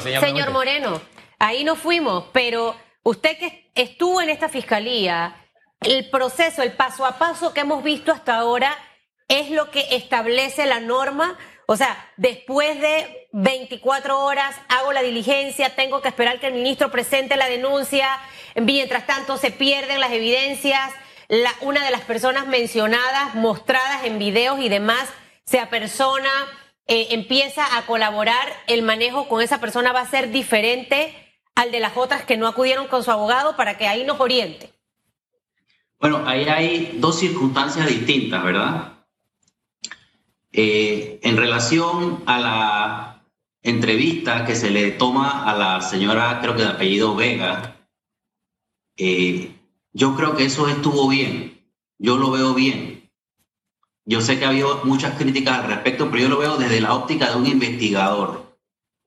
Señor 0.00 0.50
Moreno, 0.50 1.00
ahí 1.38 1.64
nos 1.64 1.78
fuimos, 1.78 2.24
pero 2.32 2.76
usted 3.04 3.38
que 3.38 3.70
estuvo 3.74 4.20
en 4.20 4.28
esta 4.28 4.50
fiscalía, 4.50 5.34
el 5.80 6.10
proceso, 6.10 6.62
el 6.62 6.72
paso 6.72 7.06
a 7.06 7.16
paso 7.18 7.54
que 7.54 7.60
hemos 7.60 7.82
visto 7.82 8.12
hasta 8.12 8.36
ahora 8.36 8.76
es 9.28 9.50
lo 9.50 9.70
que 9.70 9.96
establece 9.96 10.66
la 10.66 10.80
norma. 10.80 11.38
O 11.64 11.76
sea, 11.76 12.12
después 12.18 12.78
de 12.82 13.28
24 13.32 14.20
horas 14.20 14.54
hago 14.68 14.92
la 14.92 15.00
diligencia, 15.00 15.74
tengo 15.74 16.02
que 16.02 16.08
esperar 16.08 16.38
que 16.38 16.48
el 16.48 16.54
ministro 16.54 16.90
presente 16.90 17.36
la 17.36 17.48
denuncia, 17.48 18.10
mientras 18.56 19.06
tanto 19.06 19.38
se 19.38 19.50
pierden 19.50 20.00
las 20.00 20.12
evidencias, 20.12 20.92
la, 21.28 21.54
una 21.62 21.82
de 21.82 21.92
las 21.92 22.02
personas 22.02 22.46
mencionadas, 22.46 23.34
mostradas 23.36 24.04
en 24.04 24.18
videos 24.18 24.60
y 24.60 24.68
demás, 24.68 25.08
se 25.46 25.60
apersona 25.60 26.30
eh, 26.88 27.08
empieza 27.10 27.76
a 27.76 27.84
colaborar, 27.86 28.48
el 28.66 28.82
manejo 28.82 29.28
con 29.28 29.42
esa 29.42 29.60
persona 29.60 29.92
va 29.92 30.00
a 30.00 30.10
ser 30.10 30.30
diferente 30.30 31.14
al 31.54 31.70
de 31.70 31.80
las 31.80 31.96
otras 31.96 32.24
que 32.24 32.38
no 32.38 32.48
acudieron 32.48 32.86
con 32.88 33.04
su 33.04 33.10
abogado 33.10 33.56
para 33.56 33.76
que 33.76 33.86
ahí 33.86 34.04
nos 34.04 34.18
oriente. 34.20 34.72
Bueno, 36.00 36.22
ahí 36.26 36.44
hay 36.48 36.96
dos 36.98 37.18
circunstancias 37.18 37.86
distintas, 37.86 38.42
¿verdad? 38.42 38.92
Eh, 40.52 41.20
en 41.22 41.36
relación 41.36 42.22
a 42.24 42.40
la 42.40 43.22
entrevista 43.62 44.46
que 44.46 44.54
se 44.54 44.70
le 44.70 44.92
toma 44.92 45.44
a 45.44 45.54
la 45.56 45.80
señora, 45.82 46.38
creo 46.40 46.56
que 46.56 46.62
de 46.62 46.68
apellido 46.68 47.14
Vega, 47.14 47.76
eh, 48.96 49.54
yo 49.92 50.16
creo 50.16 50.36
que 50.36 50.44
eso 50.44 50.68
estuvo 50.68 51.08
bien, 51.08 51.60
yo 51.98 52.16
lo 52.16 52.30
veo 52.30 52.54
bien. 52.54 52.97
Yo 54.08 54.22
sé 54.22 54.38
que 54.38 54.46
ha 54.46 54.48
habido 54.48 54.80
muchas 54.84 55.18
críticas 55.18 55.58
al 55.58 55.66
respecto, 55.66 56.10
pero 56.10 56.22
yo 56.22 56.28
lo 56.30 56.38
veo 56.38 56.56
desde 56.56 56.80
la 56.80 56.94
óptica 56.94 57.28
de 57.28 57.36
un 57.36 57.46
investigador. 57.46 58.56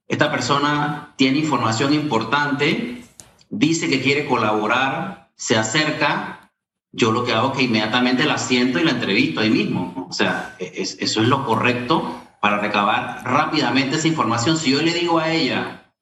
Esta 0.08 0.30
persona 0.30 1.16
tiene 1.16 1.40
información 1.40 1.92
importante, 1.92 3.02
dice 3.50 3.90
que 3.90 4.04
quiere 4.04 4.28
colaborar, 4.28 5.32
se 5.34 5.58
acerca. 5.58 6.52
Yo 6.92 7.12
lo 7.12 7.24
que 7.24 7.34
hago 7.34 7.50
es 7.50 7.58
que 7.58 7.64
inmediatamente 7.64 8.26
la 8.26 8.38
siento 8.38 8.78
y 8.78 8.84
la 8.84 8.92
entrevisto 8.92 9.40
ahí 9.42 9.50
mismo. 9.50 10.06
O 10.08 10.14
sea, 10.14 10.56
eso 10.60 11.00
es 11.00 11.28
lo 11.28 11.46
correcto 11.48 12.22
para 12.40 12.60
recabar 12.60 13.24
rápidamente 13.24 13.96
esa 13.96 14.08
información. 14.08 14.56
Si 14.56 14.70
yo 14.70 14.84
le 14.84 14.94
digo 14.94 15.18
a 15.18 15.32
ella, 15.32 15.94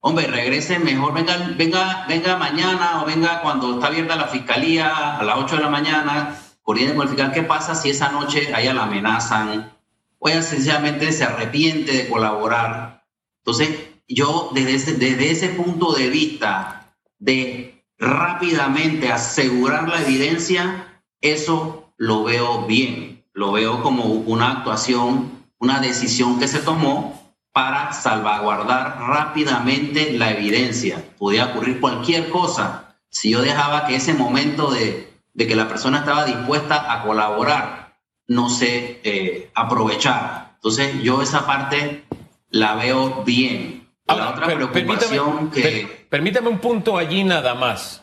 hombre, 0.00 0.28
regrese 0.28 0.78
mejor, 0.78 1.12
venga, 1.12 1.36
venga, 1.58 2.06
venga 2.08 2.38
mañana 2.38 3.02
o 3.02 3.04
venga 3.04 3.42
cuando 3.42 3.74
está 3.74 3.88
abierta 3.88 4.16
la 4.16 4.28
fiscalía 4.28 5.18
a 5.18 5.22
las 5.24 5.36
8 5.36 5.56
de 5.56 5.62
la 5.62 5.68
mañana, 5.68 6.38
coordinen 6.66 6.96
con 6.96 7.32
qué 7.32 7.42
pasa 7.44 7.76
si 7.76 7.90
esa 7.90 8.10
noche 8.10 8.52
a 8.52 8.60
ella 8.60 8.74
la 8.74 8.82
amenazan 8.82 9.72
o 10.18 10.28
ella 10.28 10.42
sencillamente 10.42 11.12
se 11.12 11.22
arrepiente 11.22 11.92
de 11.92 12.08
colaborar. 12.08 13.04
Entonces, 13.38 13.70
yo 14.08 14.50
desde 14.52 14.74
ese, 14.74 14.92
desde 14.94 15.30
ese 15.30 15.48
punto 15.50 15.92
de 15.92 16.10
vista 16.10 16.92
de 17.20 17.84
rápidamente 17.98 19.12
asegurar 19.12 19.88
la 19.88 20.02
evidencia, 20.02 21.00
eso 21.20 21.92
lo 21.98 22.24
veo 22.24 22.66
bien, 22.66 23.24
lo 23.32 23.52
veo 23.52 23.80
como 23.80 24.06
una 24.06 24.50
actuación, 24.50 25.46
una 25.58 25.78
decisión 25.78 26.40
que 26.40 26.48
se 26.48 26.58
tomó 26.58 27.32
para 27.52 27.92
salvaguardar 27.92 28.98
rápidamente 29.06 30.14
la 30.14 30.32
evidencia. 30.32 31.12
Podía 31.16 31.46
ocurrir 31.46 31.78
cualquier 31.78 32.28
cosa 32.28 32.96
si 33.08 33.30
yo 33.30 33.40
dejaba 33.40 33.86
que 33.86 33.94
ese 33.94 34.14
momento 34.14 34.72
de 34.72 35.15
de 35.36 35.46
que 35.46 35.54
la 35.54 35.68
persona 35.68 35.98
estaba 35.98 36.24
dispuesta 36.24 36.90
a 36.90 37.02
colaborar, 37.02 37.98
no 38.26 38.48
se 38.48 39.00
eh, 39.04 39.50
aprovechar. 39.54 40.52
Entonces 40.54 41.02
yo 41.02 41.20
esa 41.20 41.46
parte 41.46 42.04
la 42.48 42.74
veo 42.74 43.22
bien. 43.22 43.86
la 44.06 44.30
otra 44.30 44.46
preocupación 44.46 45.50
que... 45.50 46.06
permítame 46.08 46.48
un 46.48 46.58
punto 46.58 46.96
allí 46.96 47.22
nada 47.22 47.54
más. 47.54 48.02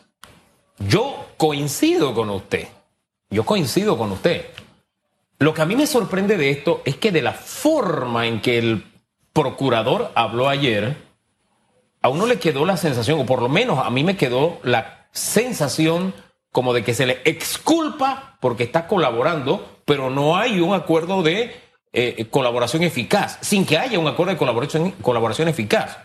Yo 0.78 1.26
coincido 1.36 2.14
con 2.14 2.30
usted. 2.30 2.68
Yo 3.30 3.44
coincido 3.44 3.98
con 3.98 4.12
usted. 4.12 4.46
Lo 5.40 5.52
que 5.54 5.62
a 5.62 5.66
mí 5.66 5.74
me 5.74 5.88
sorprende 5.88 6.36
de 6.36 6.50
esto 6.50 6.82
es 6.84 6.96
que 6.96 7.10
de 7.10 7.22
la 7.22 7.32
forma 7.32 8.28
en 8.28 8.40
que 8.40 8.58
el 8.58 8.84
procurador 9.32 10.12
habló 10.14 10.48
ayer, 10.48 10.96
a 12.00 12.10
uno 12.10 12.26
le 12.26 12.38
quedó 12.38 12.64
la 12.64 12.76
sensación, 12.76 13.18
o 13.18 13.26
por 13.26 13.42
lo 13.42 13.48
menos 13.48 13.84
a 13.84 13.90
mí 13.90 14.04
me 14.04 14.16
quedó 14.16 14.60
la 14.62 15.08
sensación 15.10 16.14
como 16.54 16.72
de 16.72 16.84
que 16.84 16.94
se 16.94 17.04
le 17.04 17.20
exculpa 17.24 18.36
porque 18.38 18.62
está 18.62 18.86
colaborando, 18.86 19.80
pero 19.84 20.08
no 20.08 20.36
hay 20.36 20.60
un 20.60 20.72
acuerdo 20.72 21.24
de 21.24 21.52
eh, 21.92 22.26
colaboración 22.30 22.84
eficaz, 22.84 23.38
sin 23.40 23.66
que 23.66 23.76
haya 23.76 23.98
un 23.98 24.06
acuerdo 24.06 24.34
de 24.34 24.38
colaboración, 24.38 24.92
colaboración 25.02 25.48
eficaz. 25.48 25.98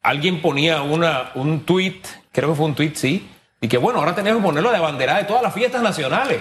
Alguien 0.00 0.40
ponía 0.40 0.82
una, 0.82 1.32
un 1.34 1.64
tweet, 1.64 2.00
creo 2.30 2.50
que 2.50 2.54
fue 2.54 2.66
un 2.66 2.76
tweet, 2.76 2.92
sí, 2.94 3.28
y 3.60 3.66
que 3.66 3.76
bueno, 3.76 3.98
ahora 3.98 4.14
tenemos 4.14 4.40
que 4.40 4.46
ponerlo 4.46 4.70
de 4.70 4.78
bandera 4.78 5.16
de 5.16 5.24
todas 5.24 5.42
las 5.42 5.52
fiestas 5.52 5.82
nacionales. 5.82 6.40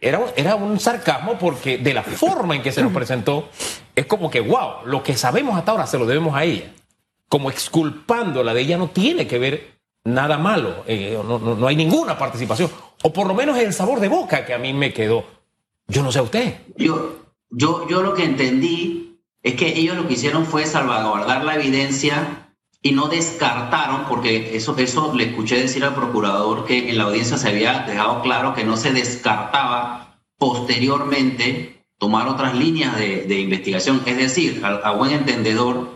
Era 0.00 0.18
un, 0.18 0.30
era 0.34 0.54
un 0.54 0.80
sarcasmo 0.80 1.38
porque 1.38 1.76
de 1.76 1.92
la 1.92 2.02
forma 2.02 2.56
en 2.56 2.62
que 2.62 2.72
se 2.72 2.82
nos 2.82 2.94
presentó, 2.94 3.50
es 3.94 4.06
como 4.06 4.30
que, 4.30 4.40
wow, 4.40 4.86
lo 4.86 5.02
que 5.02 5.18
sabemos 5.18 5.58
hasta 5.58 5.72
ahora 5.72 5.86
se 5.86 5.98
lo 5.98 6.06
debemos 6.06 6.34
a 6.34 6.44
ella. 6.44 6.72
Como 7.28 7.50
exculpándola 7.50 8.54
de 8.54 8.62
ella 8.62 8.78
no 8.78 8.88
tiene 8.88 9.26
que 9.26 9.38
ver 9.38 9.71
nada 10.04 10.38
malo, 10.38 10.84
eh, 10.86 11.18
no, 11.24 11.66
hay 11.66 11.76
ninguna 11.76 12.18
participación, 12.18 12.70
o 13.02 13.12
por 13.12 13.26
lo 13.26 13.34
menos 13.34 13.58
el 13.58 13.72
sabor 13.72 14.00
de 14.00 14.08
boca 14.08 14.44
que 14.44 14.54
a 14.54 14.58
mí 14.58 14.72
me 14.72 14.92
quedó. 14.92 15.24
Yo 15.88 16.02
no 16.02 16.12
sé 16.12 16.20
usted. 16.20 16.60
Yo, 16.76 17.16
yo, 17.50 17.88
yo 17.88 18.02
lo 18.02 18.14
que 18.14 18.24
entendí 18.24 19.18
es 19.42 19.54
que 19.54 19.78
ellos 19.78 19.96
lo 19.96 20.06
que 20.06 20.14
hicieron 20.14 20.46
fue 20.46 20.64
salvaguardar 20.66 21.44
la 21.44 21.56
evidencia 21.56 22.48
y 22.80 22.92
no 22.92 23.08
descartaron, 23.08 24.06
porque 24.08 24.56
eso, 24.56 24.76
eso 24.76 25.14
le 25.14 25.24
escuché 25.24 25.60
decir 25.60 25.84
al 25.84 25.94
procurador 25.94 26.64
que 26.64 26.90
en 26.90 26.98
la 26.98 27.04
audiencia 27.04 27.36
se 27.38 27.48
había 27.48 27.80
dejado 27.80 28.22
claro 28.22 28.54
que 28.54 28.64
no 28.64 28.76
se 28.76 28.92
descartaba 28.92 30.18
posteriormente 30.36 31.84
tomar 31.98 32.26
otras 32.26 32.56
líneas 32.56 32.96
de, 32.96 33.38
investigación. 33.38 34.02
Es 34.06 34.16
decir, 34.16 34.62
a 34.64 34.90
buen 34.92 35.12
entendedor, 35.12 35.91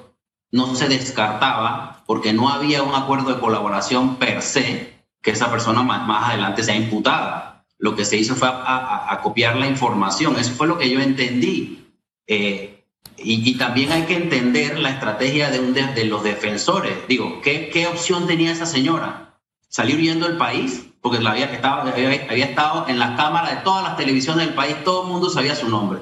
no 0.51 0.75
se 0.75 0.89
descartaba 0.89 2.03
porque 2.07 2.33
no 2.33 2.49
había 2.49 2.83
un 2.83 2.95
acuerdo 2.95 3.35
de 3.35 3.41
colaboración 3.41 4.17
per 4.17 4.43
se 4.43 4.97
que 5.23 5.33
esa 5.33 5.51
persona 5.51 5.83
más, 5.83 6.31
adelante 6.31 6.63
sea 6.63 6.77
imputada. 6.77 7.65
Lo 7.79 7.97
que 7.97 8.05
se 8.05 8.17
hizo 8.17 8.37
fue 8.37 8.49
a, 8.49 9.21
copiar 9.23 9.57
la 9.57 9.67
información. 9.67 10.39
Eso 10.39 10.53
fue 10.53 10.69
lo 10.69 10.79
que 10.79 10.89
yo 10.89 11.01
entendí. 11.01 11.85
Eh, 12.29 12.85
y, 13.19 13.55
también 13.57 13.91
hay 13.93 14.03
que 14.03 14.15
entender 14.15 14.79
la 14.79 14.91
estrategia 14.91 15.51
de, 15.51 15.59
un 15.59 15.75
de, 15.75 16.05
los 16.05 16.23
defensores. 16.23 16.95
Digo, 17.09 17.41
¿qué, 17.43 17.71
¿qué, 17.71 17.87
opción 17.89 18.27
tenía 18.27 18.53
esa 18.53 18.67
señora? 18.67 19.39
¿Salir 19.69 19.97
huyendo 19.97 20.29
del 20.29 20.37
país? 20.37 20.87
Porque 21.01 21.21
la 21.21 21.33
había, 21.33 21.47
estaba, 21.47 21.83
había, 21.83 22.27
había 22.31 22.47
estado 22.47 22.87
en 22.89 22.99
las 22.99 23.17
cámaras 23.17 23.51
de 23.51 23.57
todas 23.63 23.83
las 23.83 23.97
televisiones 23.97 24.47
del 24.47 24.55
país, 24.55 24.77
todo 24.85 25.03
el 25.03 25.09
mundo 25.09 25.29
sabía 25.29 25.57
su 25.57 25.69
nombre. 25.69 26.01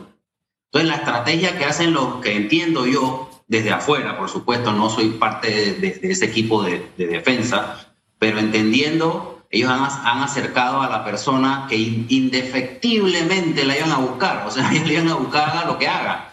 Entonces, 0.67 0.89
la 0.89 0.97
estrategia 0.97 1.57
que 1.57 1.65
hacen 1.65 1.95
los 1.95 2.17
que 2.17 2.37
entiendo 2.37 2.87
yo 2.87 3.31
desde 3.47 3.71
afuera, 3.73 4.17
por 4.17 4.29
supuesto, 4.29 4.73
no 4.73 4.89
soy 4.89 5.11
parte 5.11 5.75
de, 5.75 6.01
ese 6.03 6.25
equipo 6.25 6.63
de, 6.63 6.91
defensa, 6.97 7.87
pero 8.19 8.39
entendiendo, 8.39 9.43
ellos 9.51 9.71
han, 9.71 10.23
acercado 10.23 10.81
a 10.81 10.89
la 10.89 11.05
persona 11.05 11.67
que 11.69 11.77
indefectiblemente 11.77 13.65
la 13.65 13.77
iban 13.77 13.93
a 13.93 13.99
buscar, 13.99 14.47
o 14.47 14.51
sea, 14.51 14.71
ellos 14.73 14.87
le 14.89 14.95
iban 14.95 15.09
a 15.09 15.15
buscar 15.15 15.49
haga 15.49 15.65
lo 15.67 15.79
que 15.79 15.89
haga. 15.89 16.31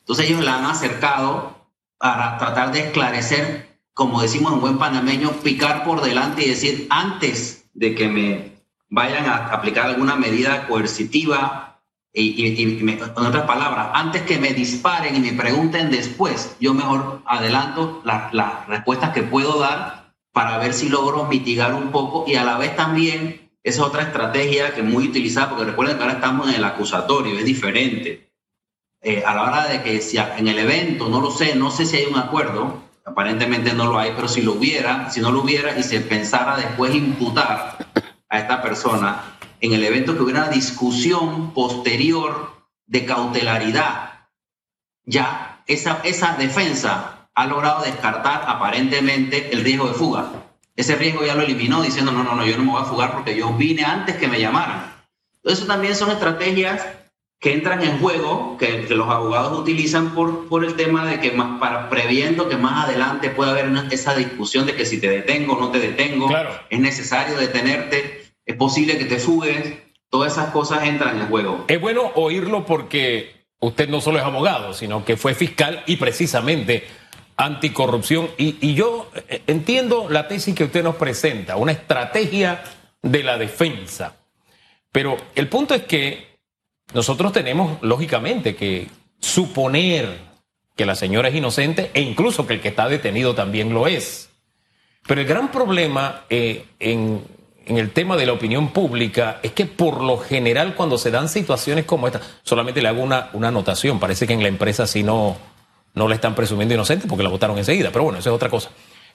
Entonces 0.00 0.28
ellos 0.28 0.44
la 0.44 0.58
han 0.58 0.66
acercado 0.66 1.54
para 1.98 2.38
tratar 2.38 2.72
de 2.72 2.80
esclarecer, 2.80 3.78
como 3.92 4.20
decimos 4.20 4.52
en 4.52 4.60
buen 4.60 4.78
panameño, 4.78 5.30
picar 5.42 5.84
por 5.84 6.02
delante 6.02 6.44
y 6.44 6.50
decir, 6.50 6.86
antes 6.90 7.66
de 7.74 7.94
que 7.94 8.08
me 8.08 8.52
vayan 8.88 9.26
a 9.26 9.46
aplicar 9.48 9.86
alguna 9.86 10.16
medida 10.16 10.66
coercitiva 10.66 11.73
y, 12.16 12.46
en 12.46 13.26
otras 13.26 13.44
palabras, 13.44 13.88
antes 13.92 14.22
que 14.22 14.38
me 14.38 14.54
disparen 14.54 15.16
y 15.16 15.20
me 15.20 15.32
pregunten 15.32 15.90
después, 15.90 16.56
yo 16.60 16.72
mejor 16.72 17.22
adelanto 17.26 18.00
las 18.04 18.66
respuestas 18.68 19.10
que 19.10 19.24
puedo 19.24 19.58
dar 19.58 20.14
para 20.32 20.58
ver 20.58 20.74
si 20.74 20.88
logro 20.88 21.24
mitigar 21.24 21.74
un 21.74 21.90
poco 21.90 22.24
y 22.26 22.36
a 22.36 22.44
la 22.44 22.56
vez 22.56 22.76
también 22.76 23.50
esa 23.64 23.80
es 23.80 23.88
otra 23.88 24.02
estrategia 24.02 24.74
que 24.74 24.82
es 24.82 24.86
muy 24.86 25.08
utilizada, 25.08 25.48
porque 25.48 25.64
recuerden 25.64 25.96
que 25.96 26.02
ahora 26.02 26.16
estamos 26.16 26.48
en 26.48 26.56
el 26.56 26.64
acusatorio, 26.64 27.38
es 27.38 27.46
diferente. 27.46 28.30
Eh, 29.00 29.22
a 29.26 29.34
la 29.34 29.42
hora 29.42 29.66
de 29.66 29.82
que 29.82 30.00
si 30.00 30.18
en 30.18 30.48
el 30.48 30.58
evento, 30.58 31.08
no 31.08 31.20
lo 31.20 31.30
sé, 31.30 31.54
no 31.56 31.70
sé 31.70 31.86
si 31.86 31.96
hay 31.96 32.04
un 32.04 32.18
acuerdo, 32.18 32.82
aparentemente 33.06 33.72
no 33.72 33.86
lo 33.86 33.98
hay, 33.98 34.12
pero 34.14 34.28
si 34.28 34.42
lo 34.42 34.52
hubiera, 34.52 35.10
si 35.10 35.20
no 35.20 35.32
lo 35.32 35.40
hubiera 35.40 35.78
y 35.78 35.82
se 35.82 36.00
pensara 36.00 36.56
después 36.56 36.94
imputar 36.94 37.78
a 38.28 38.38
esta 38.38 38.62
persona, 38.62 39.33
en 39.64 39.72
el 39.72 39.82
evento 39.82 40.14
que 40.14 40.22
hubiera 40.22 40.42
una 40.42 40.50
discusión 40.50 41.54
posterior 41.54 42.52
de 42.86 43.06
cautelaridad. 43.06 44.28
Ya 45.06 45.62
esa, 45.66 46.02
esa 46.04 46.34
defensa 46.36 47.30
ha 47.34 47.46
logrado 47.46 47.82
descartar 47.82 48.44
aparentemente 48.46 49.54
el 49.54 49.64
riesgo 49.64 49.88
de 49.88 49.94
fuga. 49.94 50.32
Ese 50.76 50.96
riesgo 50.96 51.24
ya 51.24 51.34
lo 51.34 51.42
eliminó 51.42 51.80
diciendo, 51.80 52.12
no, 52.12 52.22
no, 52.22 52.34
no, 52.34 52.44
yo 52.44 52.58
no 52.58 52.64
me 52.64 52.72
voy 52.72 52.82
a 52.82 52.84
fugar 52.84 53.12
porque 53.12 53.34
yo 53.34 53.54
vine 53.54 53.84
antes 53.84 54.16
que 54.16 54.28
me 54.28 54.38
llamaran. 54.38 54.92
Eso 55.42 55.64
también 55.64 55.96
son 55.96 56.10
estrategias 56.10 56.86
que 57.40 57.54
entran 57.54 57.82
en 57.82 57.98
juego, 58.00 58.58
que, 58.58 58.86
los 58.90 59.08
abogados 59.08 59.58
utilizan 59.58 60.14
por, 60.14 60.46
por 60.48 60.62
el 60.66 60.74
tema 60.74 61.06
de 61.06 61.20
que 61.20 61.32
más 61.32 61.58
para 61.58 61.88
previendo 61.88 62.50
que 62.50 62.58
más 62.58 62.84
adelante 62.84 63.30
pueda 63.30 63.52
haber 63.52 63.72
esa 63.90 64.14
discusión 64.14 64.66
de 64.66 64.74
que 64.74 64.84
si 64.84 65.00
te 65.00 65.08
detengo 65.08 65.54
o 65.54 65.60
no 65.60 65.70
te 65.70 65.78
detengo, 65.78 66.28
es 66.68 66.80
necesario 66.80 67.38
detenerte, 67.38 68.23
es 68.46 68.56
posible 68.56 68.98
que 68.98 69.04
te 69.04 69.18
fugues, 69.18 69.74
todas 70.10 70.32
esas 70.32 70.50
cosas 70.50 70.84
entran 70.84 71.20
en 71.20 71.26
juego. 71.28 71.64
Es 71.68 71.80
bueno 71.80 72.12
oírlo 72.14 72.64
porque 72.64 73.46
usted 73.60 73.88
no 73.88 74.00
solo 74.00 74.18
es 74.18 74.24
abogado, 74.24 74.74
sino 74.74 75.04
que 75.04 75.16
fue 75.16 75.34
fiscal 75.34 75.82
y 75.86 75.96
precisamente 75.96 76.84
anticorrupción. 77.36 78.30
Y, 78.38 78.56
y 78.60 78.74
yo 78.74 79.10
eh, 79.28 79.42
entiendo 79.46 80.08
la 80.08 80.28
tesis 80.28 80.54
que 80.54 80.64
usted 80.64 80.84
nos 80.84 80.96
presenta, 80.96 81.56
una 81.56 81.72
estrategia 81.72 82.62
de 83.02 83.22
la 83.22 83.38
defensa. 83.38 84.16
Pero 84.92 85.16
el 85.34 85.48
punto 85.48 85.74
es 85.74 85.82
que 85.82 86.38
nosotros 86.92 87.32
tenemos, 87.32 87.82
lógicamente, 87.82 88.54
que 88.54 88.86
suponer 89.18 90.18
que 90.76 90.86
la 90.86 90.94
señora 90.94 91.28
es 91.28 91.34
inocente 91.34 91.90
e 91.94 92.00
incluso 92.00 92.46
que 92.46 92.54
el 92.54 92.60
que 92.60 92.68
está 92.68 92.88
detenido 92.88 93.34
también 93.34 93.72
lo 93.72 93.86
es. 93.86 94.30
Pero 95.06 95.20
el 95.20 95.26
gran 95.26 95.50
problema 95.50 96.24
eh, 96.30 96.66
en, 96.78 97.22
el 97.66 97.90
tema 97.90 98.16
de 98.16 98.26
la 98.26 98.32
opinión 98.32 98.68
pública 98.72 99.40
es 99.42 99.52
que 99.52 99.66
por 99.66 100.02
lo 100.02 100.18
general 100.18 100.74
cuando 100.74 100.98
se 100.98 101.10
dan 101.10 101.28
situaciones 101.28 101.84
como 101.84 102.06
esta, 102.06 102.20
solamente 102.42 102.82
le 102.82 102.88
hago 102.88 103.02
una, 103.02 103.30
una 103.32 103.48
anotación, 103.48 103.98
parece 103.98 104.26
que 104.26 104.32
en 104.32 104.42
la 104.42 104.48
empresa 104.48 104.86
sí 104.86 105.02
no, 105.02 105.36
no 105.94 106.08
le 106.08 106.16
están 106.16 106.34
presumiendo 106.34 106.74
inocente 106.74 107.06
porque 107.06 107.22
la 107.22 107.30
votaron 107.30 107.56
enseguida, 107.58 107.90
pero 107.90 108.04
bueno, 108.04 108.18
eso 108.18 108.30
es 108.30 108.36
otra 108.36 108.50
cosa. 108.50 108.70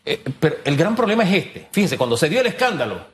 Eh, 0.05 0.23
pero 0.39 0.57
el 0.63 0.75
gran 0.75 0.95
problema 0.95 1.23
es 1.23 1.45
este. 1.45 1.67
Fíjense, 1.71 1.97
cuando 1.97 2.17
se 2.17 2.29
dio 2.29 2.41
el 2.41 2.47
escándalo, 2.47 3.05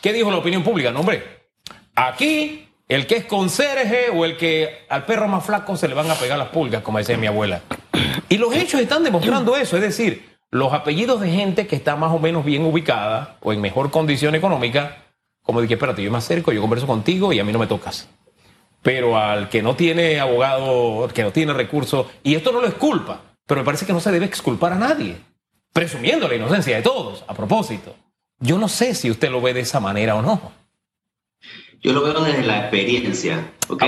¿qué 0.00 0.12
dijo 0.12 0.30
la 0.30 0.38
opinión 0.38 0.62
pública? 0.62 0.90
No, 0.90 1.00
hombre, 1.00 1.48
aquí 1.94 2.68
el 2.88 3.06
que 3.06 3.16
es 3.16 3.24
conserje 3.24 4.10
o 4.10 4.24
el 4.24 4.36
que 4.36 4.86
al 4.88 5.04
perro 5.04 5.28
más 5.28 5.44
flaco 5.44 5.76
se 5.76 5.88
le 5.88 5.94
van 5.94 6.10
a 6.10 6.14
pegar 6.14 6.38
las 6.38 6.48
pulgas, 6.48 6.82
como 6.82 6.98
decía 6.98 7.16
mi 7.16 7.26
abuela. 7.26 7.62
Y 8.28 8.36
los 8.38 8.54
hechos 8.54 8.80
están 8.80 9.02
demostrando 9.02 9.56
eso, 9.56 9.76
es 9.76 9.82
decir, 9.82 10.37
los 10.50 10.72
apellidos 10.72 11.20
de 11.20 11.30
gente 11.30 11.66
que 11.66 11.76
está 11.76 11.96
más 11.96 12.12
o 12.12 12.18
menos 12.18 12.44
bien 12.44 12.64
ubicada 12.64 13.36
o 13.40 13.52
en 13.52 13.60
mejor 13.60 13.90
condición 13.90 14.34
económica, 14.34 15.04
como 15.42 15.60
de 15.60 15.68
que 15.68 15.74
espérate, 15.74 16.02
yo 16.02 16.10
me 16.10 16.18
acerco, 16.18 16.52
yo 16.52 16.60
converso 16.60 16.86
contigo 16.86 17.32
y 17.32 17.38
a 17.38 17.44
mí 17.44 17.52
no 17.52 17.58
me 17.58 17.66
tocas. 17.66 18.08
Pero 18.82 19.18
al 19.18 19.48
que 19.48 19.62
no 19.62 19.76
tiene 19.76 20.20
abogado, 20.20 21.08
que 21.12 21.22
no 21.22 21.32
tiene 21.32 21.52
recursos, 21.52 22.06
y 22.22 22.34
esto 22.34 22.52
no 22.52 22.60
lo 22.60 22.66
es 22.66 22.74
culpa, 22.74 23.22
pero 23.46 23.60
me 23.60 23.64
parece 23.64 23.86
que 23.86 23.92
no 23.92 24.00
se 24.00 24.12
debe 24.12 24.26
exculpar 24.26 24.72
a 24.72 24.78
nadie, 24.78 25.16
presumiendo 25.72 26.28
la 26.28 26.36
inocencia 26.36 26.76
de 26.76 26.82
todos, 26.82 27.24
a 27.26 27.34
propósito. 27.34 27.94
Yo 28.40 28.58
no 28.58 28.68
sé 28.68 28.94
si 28.94 29.10
usted 29.10 29.30
lo 29.30 29.40
ve 29.40 29.52
de 29.52 29.60
esa 29.60 29.80
manera 29.80 30.14
o 30.14 30.22
no. 30.22 30.52
Yo 31.80 31.92
lo 31.92 32.02
veo 32.02 32.22
desde 32.22 32.44
la 32.44 32.60
experiencia, 32.60 33.52
¿ok? 33.68 33.84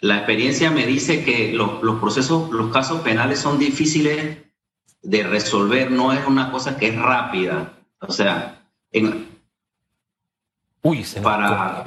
La 0.00 0.18
experiencia 0.18 0.70
me 0.70 0.86
dice 0.86 1.24
que 1.24 1.52
los, 1.52 1.80
procesos, 2.00 2.50
los 2.50 2.72
casos 2.72 3.02
penales 3.02 3.38
son 3.38 3.58
difíciles 3.58 4.38
de 5.02 5.22
resolver, 5.24 5.90
no 5.90 6.12
es 6.12 6.26
una 6.26 6.50
cosa 6.50 6.76
que 6.76 6.88
es 6.88 6.96
rápida. 6.96 7.72
O 8.00 8.12
sea, 8.12 8.62
para 11.22 11.84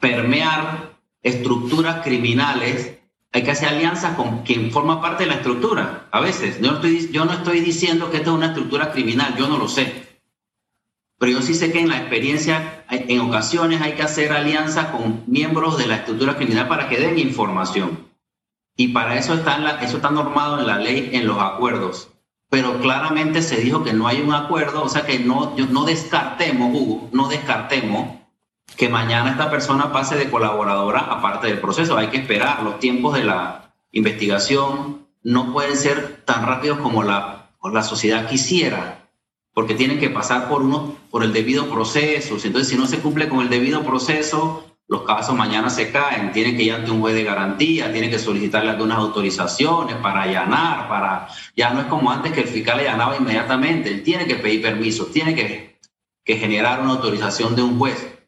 permear 0.00 0.92
estructuras 1.22 2.02
criminales 2.04 2.98
hay 3.32 3.42
que 3.42 3.50
hacer 3.50 3.68
alianzas 3.68 4.16
con 4.16 4.42
quien 4.42 4.70
forma 4.70 5.02
parte 5.02 5.24
de 5.24 5.30
la 5.30 5.36
estructura. 5.36 6.06
A 6.10 6.20
veces, 6.20 6.60
yo 6.60 6.72
estoy, 6.72 7.10
yo 7.12 7.24
no 7.24 7.32
estoy 7.32 7.60
diciendo 7.60 8.10
que 8.10 8.18
esto 8.18 8.30
es 8.30 8.36
una 8.36 8.46
estructura 8.46 8.90
criminal, 8.90 9.34
yo 9.36 9.48
no 9.48 9.58
lo 9.58 9.68
sé. 9.68 10.08
Pero 11.18 11.32
yo 11.32 11.42
sí 11.42 11.54
sé 11.54 11.72
que 11.72 11.80
en 11.80 11.88
la 11.88 11.98
experiencia, 11.98 12.84
en 12.88 13.20
ocasiones 13.20 13.82
hay 13.82 13.92
que 13.92 14.02
hacer 14.02 14.32
alianzas 14.32 14.86
con 14.86 15.24
miembros 15.26 15.76
de 15.76 15.86
la 15.86 15.96
estructura 15.96 16.36
criminal 16.36 16.68
para 16.68 16.88
que 16.88 16.98
den 16.98 17.18
información. 17.18 18.08
Y 18.76 18.88
para 18.88 19.18
eso 19.18 19.34
está, 19.34 19.78
eso 19.82 19.96
está 19.96 20.10
normado 20.10 20.60
en 20.60 20.66
la 20.66 20.78
ley, 20.78 21.10
en 21.12 21.26
los 21.26 21.38
acuerdos. 21.38 22.08
Pero 22.50 22.80
claramente 22.80 23.42
se 23.42 23.56
dijo 23.56 23.84
que 23.84 23.92
no 23.92 24.08
hay 24.08 24.20
un 24.20 24.32
acuerdo, 24.32 24.82
o 24.82 24.88
sea 24.88 25.04
que 25.04 25.18
no, 25.18 25.54
no 25.70 25.84
descartemos, 25.84 26.74
Hugo, 26.74 27.08
no 27.12 27.28
descartemos 27.28 28.16
que 28.76 28.88
mañana 28.88 29.30
esta 29.30 29.50
persona 29.50 29.92
pase 29.92 30.16
de 30.16 30.30
colaboradora 30.30 31.00
aparte 31.00 31.48
del 31.48 31.60
proceso. 31.60 31.96
Hay 31.96 32.08
que 32.08 32.18
esperar. 32.18 32.62
Los 32.62 32.78
tiempos 32.78 33.14
de 33.14 33.24
la 33.24 33.72
investigación 33.92 35.06
no 35.22 35.52
pueden 35.52 35.76
ser 35.76 36.22
tan 36.24 36.46
rápidos 36.46 36.78
como 36.78 37.02
la, 37.02 37.50
la 37.62 37.82
sociedad 37.82 38.28
quisiera 38.28 38.98
porque 39.58 39.74
tienen 39.74 39.98
que 39.98 40.08
pasar 40.08 40.48
por, 40.48 40.62
uno, 40.62 40.94
por 41.10 41.24
el 41.24 41.32
debido 41.32 41.68
proceso. 41.68 42.36
Entonces, 42.44 42.68
si 42.68 42.76
no 42.76 42.86
se 42.86 43.00
cumple 43.00 43.28
con 43.28 43.40
el 43.40 43.48
debido 43.48 43.82
proceso, 43.82 44.67
los 44.88 45.02
casos 45.02 45.36
mañana 45.36 45.68
se 45.68 45.92
caen, 45.92 46.32
tienen 46.32 46.56
que 46.56 46.62
ir 46.62 46.72
ante 46.72 46.90
un 46.90 47.00
juez 47.00 47.14
de 47.14 47.22
garantía, 47.22 47.92
tienen 47.92 48.10
que 48.10 48.18
solicitarle 48.18 48.70
algunas 48.70 48.98
autorizaciones 48.98 49.96
para 49.96 50.22
allanar, 50.22 50.88
para... 50.88 51.28
Ya 51.54 51.70
no 51.70 51.80
es 51.80 51.86
como 51.86 52.10
antes 52.10 52.32
que 52.32 52.40
el 52.40 52.48
fiscal 52.48 52.80
allanaba 52.80 53.16
inmediatamente, 53.16 53.90
él 53.90 54.02
tiene 54.02 54.26
que 54.26 54.36
pedir 54.36 54.62
permiso, 54.62 55.06
tiene 55.06 55.34
que, 55.34 55.78
que 56.24 56.36
generar 56.38 56.80
una 56.80 56.92
autorización 56.92 57.54
de 57.54 57.62
un 57.62 57.78
juez, 57.78 58.18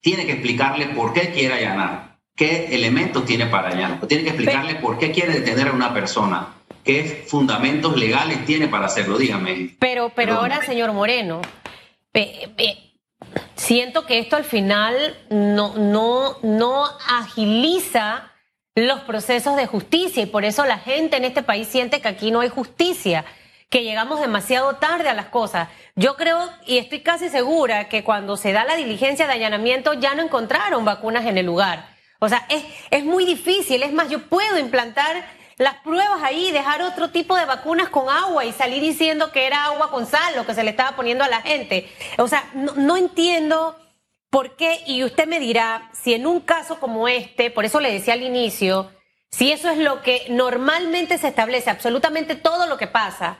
tiene 0.00 0.26
que 0.26 0.32
explicarle 0.32 0.86
por 0.88 1.14
qué 1.14 1.30
quiere 1.30 1.54
allanar, 1.54 2.18
qué 2.36 2.74
elementos 2.74 3.24
tiene 3.24 3.46
para 3.46 3.68
allanar, 3.68 4.06
tiene 4.06 4.24
que 4.24 4.30
explicarle 4.30 4.74
por 4.76 4.98
qué 4.98 5.10
quiere 5.10 5.32
detener 5.32 5.68
a 5.68 5.72
una 5.72 5.94
persona 5.94 6.60
¿Qué 6.84 7.24
fundamentos 7.26 7.96
legales 7.96 8.44
tiene 8.46 8.68
para 8.68 8.86
hacerlo? 8.86 9.18
Dígame. 9.18 9.76
Pero, 9.78 10.10
pero 10.14 10.34
ahora, 10.34 10.62
señor 10.62 10.92
Moreno, 10.92 11.42
siento 13.54 14.06
que 14.06 14.18
esto 14.18 14.36
al 14.36 14.44
final 14.44 15.16
no, 15.30 15.74
no, 15.76 16.36
no 16.42 16.84
agiliza 17.08 18.32
los 18.74 19.00
procesos 19.00 19.56
de 19.56 19.66
justicia 19.66 20.22
y 20.22 20.26
por 20.26 20.44
eso 20.44 20.64
la 20.64 20.78
gente 20.78 21.16
en 21.16 21.24
este 21.24 21.42
país 21.42 21.68
siente 21.68 22.00
que 22.00 22.08
aquí 22.08 22.30
no 22.30 22.40
hay 22.40 22.48
justicia, 22.48 23.24
que 23.68 23.84
llegamos 23.84 24.20
demasiado 24.20 24.76
tarde 24.76 25.08
a 25.08 25.14
las 25.14 25.26
cosas. 25.26 25.68
Yo 25.96 26.16
creo 26.16 26.38
y 26.66 26.78
estoy 26.78 27.00
casi 27.00 27.28
segura 27.28 27.88
que 27.88 28.04
cuando 28.04 28.36
se 28.36 28.52
da 28.52 28.64
la 28.64 28.76
diligencia 28.76 29.26
de 29.26 29.34
allanamiento 29.34 29.94
ya 29.94 30.14
no 30.14 30.22
encontraron 30.22 30.84
vacunas 30.84 31.26
en 31.26 31.38
el 31.38 31.46
lugar. 31.46 31.88
O 32.20 32.28
sea, 32.28 32.46
es, 32.48 32.64
es 32.90 33.04
muy 33.04 33.24
difícil. 33.24 33.82
Es 33.82 33.92
más, 33.92 34.08
yo 34.08 34.28
puedo 34.28 34.58
implantar 34.58 35.24
las 35.60 35.74
pruebas 35.82 36.22
ahí, 36.22 36.52
dejar 36.52 36.80
otro 36.80 37.10
tipo 37.10 37.36
de 37.36 37.44
vacunas 37.44 37.90
con 37.90 38.08
agua 38.08 38.46
y 38.46 38.52
salir 38.52 38.80
diciendo 38.80 39.30
que 39.30 39.46
era 39.46 39.66
agua 39.66 39.90
con 39.90 40.06
sal 40.06 40.34
lo 40.34 40.46
que 40.46 40.54
se 40.54 40.64
le 40.64 40.70
estaba 40.70 40.96
poniendo 40.96 41.22
a 41.22 41.28
la 41.28 41.42
gente. 41.42 41.86
O 42.16 42.28
sea, 42.28 42.48
no, 42.54 42.96
entiendo 42.96 43.76
por 44.30 44.56
qué, 44.56 44.82
y 44.86 45.04
usted 45.04 45.26
me 45.26 45.38
dirá, 45.38 45.90
si 45.92 46.14
en 46.14 46.26
un 46.26 46.40
caso 46.40 46.80
como 46.80 47.08
este, 47.08 47.50
por 47.50 47.66
eso 47.66 47.78
le 47.78 47.92
decía 47.92 48.14
al 48.14 48.22
inicio, 48.22 48.90
si 49.30 49.52
eso 49.52 49.68
es 49.68 49.76
lo 49.76 50.00
que 50.00 50.24
normalmente 50.30 51.18
se 51.18 51.28
establece, 51.28 51.68
absolutamente 51.68 52.36
todo 52.36 52.66
lo 52.66 52.78
que 52.78 52.86
pasa, 52.86 53.36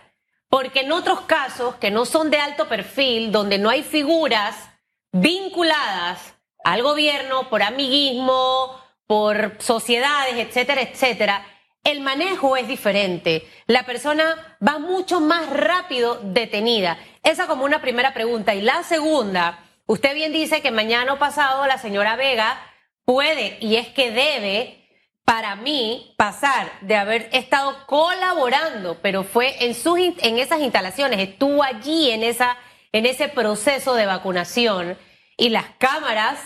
porque 0.51 0.81
en 0.81 0.93
otros 0.93 1.23
casos 1.23 1.77
que 1.77 1.91
no 1.91 2.05
son 2.05 2.29
de 2.29 2.39
alto 2.39 2.69
perfil, 2.69 3.33
donde 3.33 3.57
no 3.57 3.71
hay 3.71 3.83
figuras 3.83 4.69
vinculadas 5.11 6.35
al 6.65 6.83
gobierno 6.83 7.49
por 7.49 7.63
amiguismo, 7.63 8.79
por 9.07 9.57
sociedades, 9.59 10.35
etcétera, 10.35 10.83
etcétera, 10.83 11.47
el 11.85 12.01
manejo 12.01 12.57
es 12.57 12.69
diferente. 12.69 13.49
La 13.67 13.85
persona 13.85 14.57
va 14.67 14.79
mucho 14.79 15.21
más 15.21 15.49
rápido 15.51 16.21
detenida. 16.23 16.99
Esa 17.23 17.47
como 17.47 17.65
una 17.65 17.81
primera 17.81 18.13
pregunta. 18.13 18.55
Y 18.55 18.61
la 18.61 18.83
segunda, 18.83 19.65
usted 19.87 20.15
bien 20.15 20.33
dice 20.33 20.61
que 20.61 20.71
mañana 20.71 21.15
o 21.15 21.19
pasado 21.19 21.67
la 21.67 21.79
señora 21.79 22.17
Vega 22.17 22.61
puede 23.05 23.59
y 23.61 23.77
es 23.77 23.89
que 23.89 24.11
debe, 24.11 24.89
para 25.25 25.57
mí, 25.57 26.15
pasar 26.17 26.71
de 26.83 26.97
haber 26.97 27.29
estado 27.33 27.87
colaborando, 27.87 28.99
pero 29.01 29.23
fue 29.23 29.65
en, 29.65 29.75
sus, 29.75 29.99
en 29.99 30.39
esas 30.39 30.61
instalaciones, 30.61 31.21
estuvo 31.21 31.63
allí 31.63 32.11
en, 32.11 32.25
esa, 32.25 32.57
en 32.93 33.07
ese 33.07 33.29
proceso 33.29 33.95
de 33.95 34.07
vacunación. 34.07 34.99
Y 35.37 35.49
las 35.49 35.65
cámaras 35.79 36.39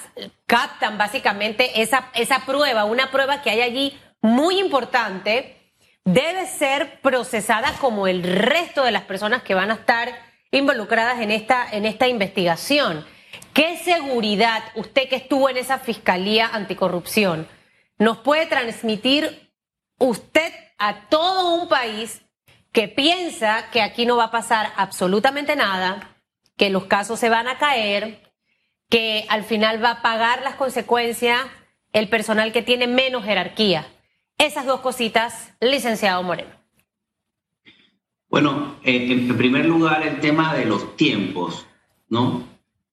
captan 0.47 0.99
básicamente 0.99 1.83
esa, 1.83 2.11
esa 2.15 2.47
prueba, 2.47 2.85
una 2.85 3.11
prueba 3.11 3.43
que 3.43 3.51
hay 3.51 3.61
allí 3.61 3.99
muy 4.25 4.59
importante, 4.59 5.55
debe 6.03 6.47
ser 6.47 6.99
procesada 7.03 7.75
como 7.79 8.07
el 8.07 8.23
resto 8.23 8.83
de 8.83 8.91
las 8.91 9.03
personas 9.03 9.43
que 9.43 9.53
van 9.53 9.71
a 9.71 9.75
estar 9.75 10.19
involucradas 10.51 11.21
en 11.21 11.31
esta, 11.31 11.69
en 11.71 11.85
esta 11.85 12.09
investigación. 12.09 13.05
¿Qué 13.53 13.77
seguridad 13.77 14.63
usted 14.77 15.11
que 15.11 15.17
estuvo 15.17 15.51
en 15.51 15.59
esa 15.59 15.79
Fiscalía 15.79 16.49
Anticorrupción 16.51 17.47
nos 17.99 18.17
puede 18.17 18.47
transmitir 18.47 19.53
usted 19.99 20.55
a 20.79 21.07
todo 21.11 21.57
un 21.57 21.69
país 21.69 22.23
que 22.73 22.89
piensa 22.89 23.69
que 23.73 23.83
aquí 23.83 24.07
no 24.07 24.17
va 24.17 24.25
a 24.25 24.31
pasar 24.31 24.73
absolutamente 24.77 25.55
nada, 25.55 26.17
que 26.57 26.71
los 26.71 26.87
casos 26.87 27.21
se 27.21 27.29
van 27.29 27.47
a 27.47 27.59
caer, 27.59 28.23
que 28.89 29.27
al 29.29 29.45
final 29.45 29.85
va 29.85 29.91
a 29.91 30.03
pagar 30.03 30.41
las 30.41 30.55
consecuencias 30.55 31.43
el 31.93 32.09
personal 32.09 32.53
que 32.53 32.63
tiene 32.63 32.87
menos 32.87 33.23
jerarquía? 33.23 33.87
Esas 34.39 34.67
dos 34.67 34.81
cositas, 34.81 35.55
licenciado 35.61 36.23
Moreno. 36.23 36.51
Bueno, 38.29 38.77
eh, 38.83 39.13
en 39.13 39.37
primer 39.37 39.65
lugar, 39.65 40.07
el 40.07 40.21
tema 40.21 40.55
de 40.55 40.65
los 40.65 40.97
tiempos, 40.97 41.67
¿no? 42.09 42.43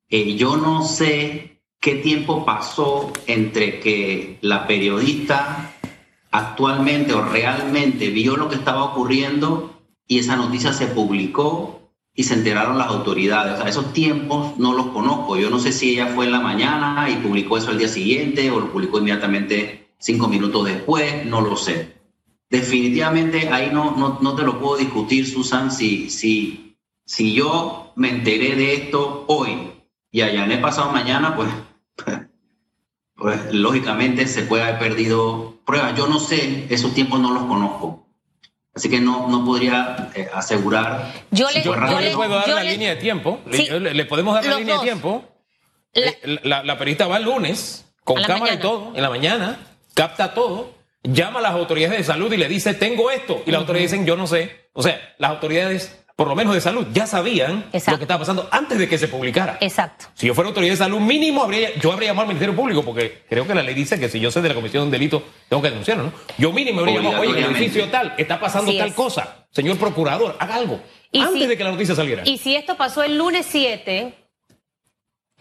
Eh, 0.08 0.36
yo 0.36 0.56
no 0.58 0.84
sé 0.84 1.62
qué 1.80 1.96
tiempo 1.96 2.46
pasó 2.46 3.12
entre 3.26 3.80
que 3.80 4.38
la 4.42 4.68
periodista 4.68 5.74
actualmente 6.30 7.14
o 7.14 7.26
realmente 7.26 8.10
vio 8.10 8.38
lo 8.38 8.50
que 8.50 8.56
estaba 8.56 8.84
ocurriendo 8.84 9.82
y 10.08 10.20
esa 10.20 10.36
noticia 10.36 10.74
se 10.74 10.88
publicó 10.88 11.92
y 12.14 12.24
se 12.24 12.36
enteraron 12.36 12.78
las 12.78 12.88
autoridades. 12.88 13.56
O 13.56 13.58
sea, 13.58 13.68
esos 13.68 13.94
tiempos 13.94 14.58
no 14.60 14.74
los 14.74 14.88
conozco. 14.88 15.38
Yo 15.38 15.50
no 15.50 15.60
sé 15.60 15.72
si 15.72 15.94
ella 15.94 16.08
fue 16.08 16.26
en 16.26 16.34
la 16.34 16.40
mañana 16.40 17.10
y 17.10 17.16
publicó 17.16 17.58
eso 17.58 17.72
al 17.72 17.80
día 17.80 17.88
siguiente 17.88 18.52
o 18.52 18.60
lo 18.60 18.72
publicó 18.72 19.00
inmediatamente 19.00 19.81
cinco 20.02 20.28
minutos 20.28 20.66
después, 20.66 21.26
no 21.26 21.40
lo 21.40 21.56
sé. 21.56 21.96
Definitivamente 22.50 23.48
ahí 23.50 23.70
no, 23.72 23.96
no, 23.96 24.20
no 24.22 24.36
te 24.36 24.44
lo 24.44 24.60
puedo 24.60 24.76
discutir, 24.76 25.26
Susan, 25.26 25.72
si, 25.72 26.10
si, 26.10 26.76
si 27.06 27.34
yo 27.34 27.94
me 27.96 28.10
enteré 28.10 28.56
de 28.56 28.74
esto 28.74 29.24
hoy 29.28 29.72
y 30.12 30.22
allá 30.22 30.44
en 30.44 30.52
el 30.52 30.60
pasado 30.60 30.92
mañana, 30.92 31.36
pues 31.36 31.50
pues 33.16 33.54
lógicamente 33.54 34.28
se 34.28 34.42
puede 34.42 34.64
haber 34.64 34.80
perdido 34.80 35.60
pruebas. 35.66 35.96
Yo 35.96 36.08
no 36.08 36.20
sé, 36.20 36.66
esos 36.70 36.94
tiempos 36.94 37.20
no 37.20 37.32
los 37.32 37.44
conozco. 37.44 38.08
Así 38.74 38.90
que 38.90 39.00
no, 39.00 39.28
no 39.28 39.46
podría 39.46 40.10
eh, 40.16 40.30
asegurar. 40.34 41.14
Yo 41.30 41.50
le, 41.52 41.62
yo 41.62 41.76
le 41.76 42.12
puedo 42.12 42.36
dar 42.36 42.50
la 42.50 42.64
línea 42.64 42.96
de 42.96 42.96
tiempo. 42.96 43.40
le, 43.46 44.06
podemos 44.06 44.34
dar 44.34 44.46
la 44.46 44.58
línea 44.58 44.78
de 44.78 44.84
tiempo. 44.84 45.24
La, 46.44 46.64
la, 46.64 46.78
periodista 46.78 47.08
va 47.08 47.18
el 47.18 47.26
lunes 47.26 47.86
con 48.04 48.22
cámara 48.24 48.54
y 48.54 48.60
todo, 48.60 48.94
en 48.96 49.02
la 49.02 49.10
mañana, 49.10 49.60
capta 49.94 50.34
todo, 50.34 50.74
llama 51.04 51.40
a 51.40 51.44
las 51.44 51.52
autoridades 51.54 51.98
de 51.98 52.04
salud 52.04 52.32
y 52.32 52.38
le 52.38 52.48
dice, 52.48 52.74
tengo 52.74 53.12
esto. 53.12 53.42
Y 53.46 53.52
las 53.52 53.62
autoridades 53.62 53.92
dicen, 53.92 54.06
yo 54.06 54.16
no 54.16 54.28
sé. 54.28 54.70
O 54.74 54.84
sea, 54.84 55.00
las 55.18 55.32
autoridades 55.32 56.02
por 56.22 56.28
lo 56.28 56.36
menos 56.36 56.54
de 56.54 56.62
salud, 56.62 56.86
ya 56.94 57.08
sabían 57.08 57.66
lo 57.74 57.98
que 57.98 58.04
estaba 58.04 58.20
pasando 58.20 58.48
antes 58.52 58.78
de 58.78 58.88
que 58.88 59.00
se 59.00 59.08
publicara. 59.08 59.58
Exacto. 59.60 60.06
Si 60.14 60.28
yo 60.28 60.36
fuera 60.36 60.50
autoridad 60.50 60.74
de 60.74 60.78
salud, 60.78 61.00
mínimo 61.00 61.42
habría, 61.42 61.74
yo 61.80 61.92
habría 61.92 62.10
llamado 62.10 62.24
al 62.24 62.28
Ministerio 62.28 62.56
Público, 62.56 62.84
porque 62.84 63.24
creo 63.28 63.48
que 63.48 63.56
la 63.56 63.64
ley 63.64 63.74
dice 63.74 64.00
que 64.00 64.08
si 64.08 64.20
yo 64.20 64.30
sé 64.30 64.40
de 64.40 64.50
la 64.50 64.54
comisión 64.54 64.84
de 64.84 64.86
un 64.86 64.92
delito, 64.92 65.24
tengo 65.50 65.64
que 65.64 65.70
denunciarlo, 65.70 66.04
¿no? 66.04 66.14
Yo 66.38 66.52
mínimo 66.54 66.82
habría 66.82 67.02
llamado, 67.02 67.22
oye, 67.22 67.32
en 67.32 67.46
el 67.46 67.56
edificio 67.56 67.90
tal, 67.90 68.14
está 68.20 68.40
pasando 68.40 68.72
tal 68.78 68.94
cosa. 68.94 69.48
Señor 69.50 69.78
procurador, 69.78 70.36
haga 70.38 70.56
algo. 70.56 70.80
antes 71.12 71.48
de 71.48 71.58
que 71.58 71.64
la 71.64 71.72
noticia 71.72 71.96
saliera. 71.96 72.22
Y 72.24 72.38
si 72.38 72.56
esto 72.56 72.78
pasó 72.78 73.02
el 73.02 73.18
lunes 73.18 73.48
7, 73.50 74.14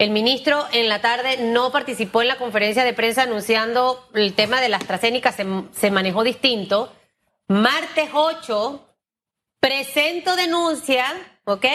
el 0.01 0.09
ministro 0.09 0.65
en 0.71 0.89
la 0.89 0.99
tarde 0.99 1.37
no 1.37 1.71
participó 1.71 2.23
en 2.23 2.27
la 2.27 2.39
conferencia 2.39 2.83
de 2.83 2.93
prensa 2.93 3.21
anunciando 3.21 4.09
el 4.15 4.33
tema 4.33 4.59
de 4.59 4.67
las 4.67 4.81
AstraZeneca, 4.81 5.31
se, 5.31 5.91
manejó 5.91 6.23
distinto. 6.23 6.91
Martes 7.47 8.09
8 8.11 8.83
presento 9.59 10.35
denuncia, 10.35 11.05
¿ok? 11.43 11.65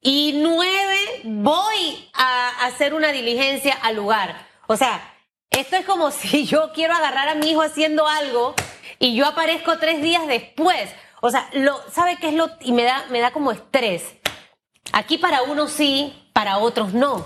Y 0.00 0.34
nueve, 0.36 1.22
voy 1.24 2.08
a 2.14 2.64
hacer 2.64 2.94
una 2.94 3.10
diligencia 3.10 3.74
al 3.74 3.96
lugar. 3.96 4.46
O 4.68 4.76
sea, 4.76 5.12
esto 5.50 5.74
es 5.74 5.84
como 5.84 6.10
si 6.12 6.46
yo 6.46 6.70
quiero 6.72 6.94
agarrar 6.94 7.28
a 7.28 7.34
mi 7.34 7.50
hijo 7.50 7.62
haciendo 7.62 8.06
algo 8.06 8.54
y 9.00 9.16
yo 9.16 9.26
aparezco 9.26 9.80
tres 9.80 10.00
días 10.00 10.28
después. 10.28 10.90
O 11.20 11.32
sea, 11.32 11.50
lo, 11.54 11.76
¿sabe 11.90 12.18
qué 12.20 12.28
es 12.28 12.34
lo? 12.34 12.50
Y 12.60 12.70
me 12.70 12.84
da, 12.84 13.04
me 13.10 13.18
da 13.18 13.32
como 13.32 13.50
estrés. 13.50 14.04
Aquí 14.92 15.18
para 15.18 15.42
unos 15.42 15.72
sí, 15.72 16.21
para 16.32 16.58
otros 16.58 16.92
no. 16.94 17.24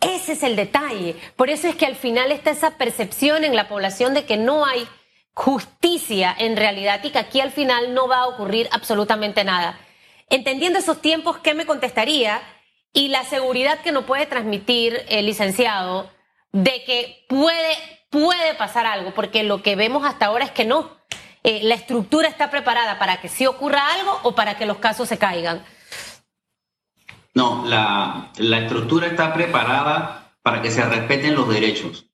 Ese 0.00 0.32
es 0.32 0.42
el 0.42 0.56
detalle. 0.56 1.16
Por 1.36 1.50
eso 1.50 1.68
es 1.68 1.74
que 1.74 1.86
al 1.86 1.96
final 1.96 2.32
está 2.32 2.50
esa 2.50 2.72
percepción 2.72 3.44
en 3.44 3.56
la 3.56 3.68
población 3.68 4.14
de 4.14 4.24
que 4.24 4.36
no 4.36 4.64
hay 4.64 4.86
justicia 5.32 6.34
en 6.38 6.56
realidad 6.56 7.00
y 7.04 7.10
que 7.10 7.18
aquí 7.18 7.40
al 7.40 7.52
final 7.52 7.92
no 7.92 8.08
va 8.08 8.20
a 8.20 8.26
ocurrir 8.26 8.68
absolutamente 8.72 9.44
nada. 9.44 9.78
Entendiendo 10.28 10.78
esos 10.78 11.00
tiempos, 11.00 11.38
¿qué 11.38 11.54
me 11.54 11.66
contestaría? 11.66 12.40
Y 12.92 13.08
la 13.08 13.24
seguridad 13.24 13.80
que 13.80 13.92
no 13.92 14.06
puede 14.06 14.26
transmitir 14.26 15.04
el 15.08 15.26
licenciado 15.26 16.10
de 16.52 16.82
que 16.84 17.26
puede, 17.28 17.76
puede 18.08 18.54
pasar 18.54 18.86
algo, 18.86 19.12
porque 19.12 19.42
lo 19.42 19.62
que 19.62 19.76
vemos 19.76 20.06
hasta 20.06 20.26
ahora 20.26 20.46
es 20.46 20.50
que 20.50 20.64
no. 20.64 20.96
Eh, 21.44 21.60
la 21.62 21.74
estructura 21.74 22.28
está 22.28 22.50
preparada 22.50 22.98
para 22.98 23.20
que 23.20 23.28
sí 23.28 23.46
ocurra 23.46 23.92
algo 23.92 24.18
o 24.22 24.34
para 24.34 24.56
que 24.56 24.66
los 24.66 24.78
casos 24.78 25.08
se 25.08 25.18
caigan. 25.18 25.62
No, 27.36 27.66
la, 27.66 28.32
la 28.38 28.60
estructura 28.60 29.08
está 29.08 29.34
preparada 29.34 30.32
para 30.40 30.62
que 30.62 30.70
se 30.70 30.82
respeten 30.82 31.34
los 31.34 31.46
derechos, 31.50 32.06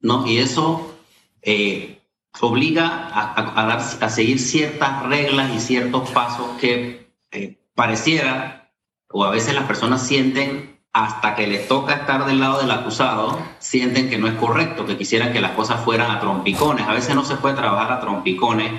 ¿no? 0.00 0.26
Y 0.26 0.38
eso 0.38 0.96
eh, 1.42 2.00
obliga 2.40 2.86
a, 3.12 3.74
a, 3.74 4.08
seguir 4.08 4.38
ciertas 4.38 5.02
reglas 5.02 5.54
y 5.54 5.60
ciertos 5.60 6.08
pasos 6.12 6.56
que 6.58 7.12
eh, 7.30 7.58
pareciera, 7.74 8.72
o 9.10 9.22
a 9.22 9.30
veces 9.30 9.54
las 9.54 9.64
personas 9.64 10.06
sienten 10.06 10.80
hasta 10.94 11.34
que 11.34 11.46
les 11.46 11.68
toca 11.68 11.96
estar 11.96 12.24
del 12.24 12.40
lado 12.40 12.62
del 12.62 12.70
acusado, 12.70 13.38
sienten 13.58 14.08
que 14.08 14.16
no 14.16 14.28
es 14.28 14.34
correcto, 14.36 14.86
que 14.86 14.96
quisieran 14.96 15.34
que 15.34 15.42
las 15.42 15.52
cosas 15.52 15.84
fueran 15.84 16.10
a 16.10 16.20
trompicones. 16.20 16.88
A 16.88 16.94
veces 16.94 17.14
no 17.14 17.26
se 17.26 17.36
puede 17.36 17.54
trabajar 17.54 17.92
a 17.92 18.00
trompicones, 18.00 18.72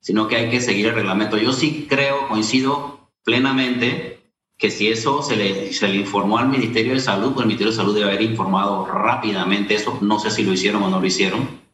sino 0.00 0.28
que 0.28 0.36
hay 0.36 0.50
que 0.50 0.60
seguir 0.60 0.88
el 0.88 0.94
reglamento. 0.94 1.38
Yo 1.38 1.54
sí 1.54 1.86
creo, 1.88 2.28
coincido 2.28 3.10
plenamente, 3.24 4.15
que 4.58 4.70
si 4.70 4.88
eso 4.88 5.22
se 5.22 5.36
le, 5.36 5.72
se 5.72 5.88
le 5.88 5.96
informó 5.96 6.38
al 6.38 6.48
Ministerio 6.48 6.94
de 6.94 7.00
Salud, 7.00 7.32
pues 7.32 7.42
el 7.42 7.48
Ministerio 7.48 7.72
de 7.72 7.76
Salud 7.76 7.94
debe 7.94 8.08
haber 8.08 8.22
informado 8.22 8.86
rápidamente 8.86 9.74
eso. 9.74 9.98
No 10.00 10.18
sé 10.18 10.30
si 10.30 10.44
lo 10.44 10.52
hicieron 10.52 10.82
o 10.82 10.88
no 10.88 11.00
lo 11.00 11.06
hicieron 11.06 11.66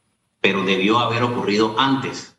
pero 0.43 0.65
debió 0.65 0.99
haber 0.99 1.23
ocurrido 1.23 1.77
antes, 1.79 2.37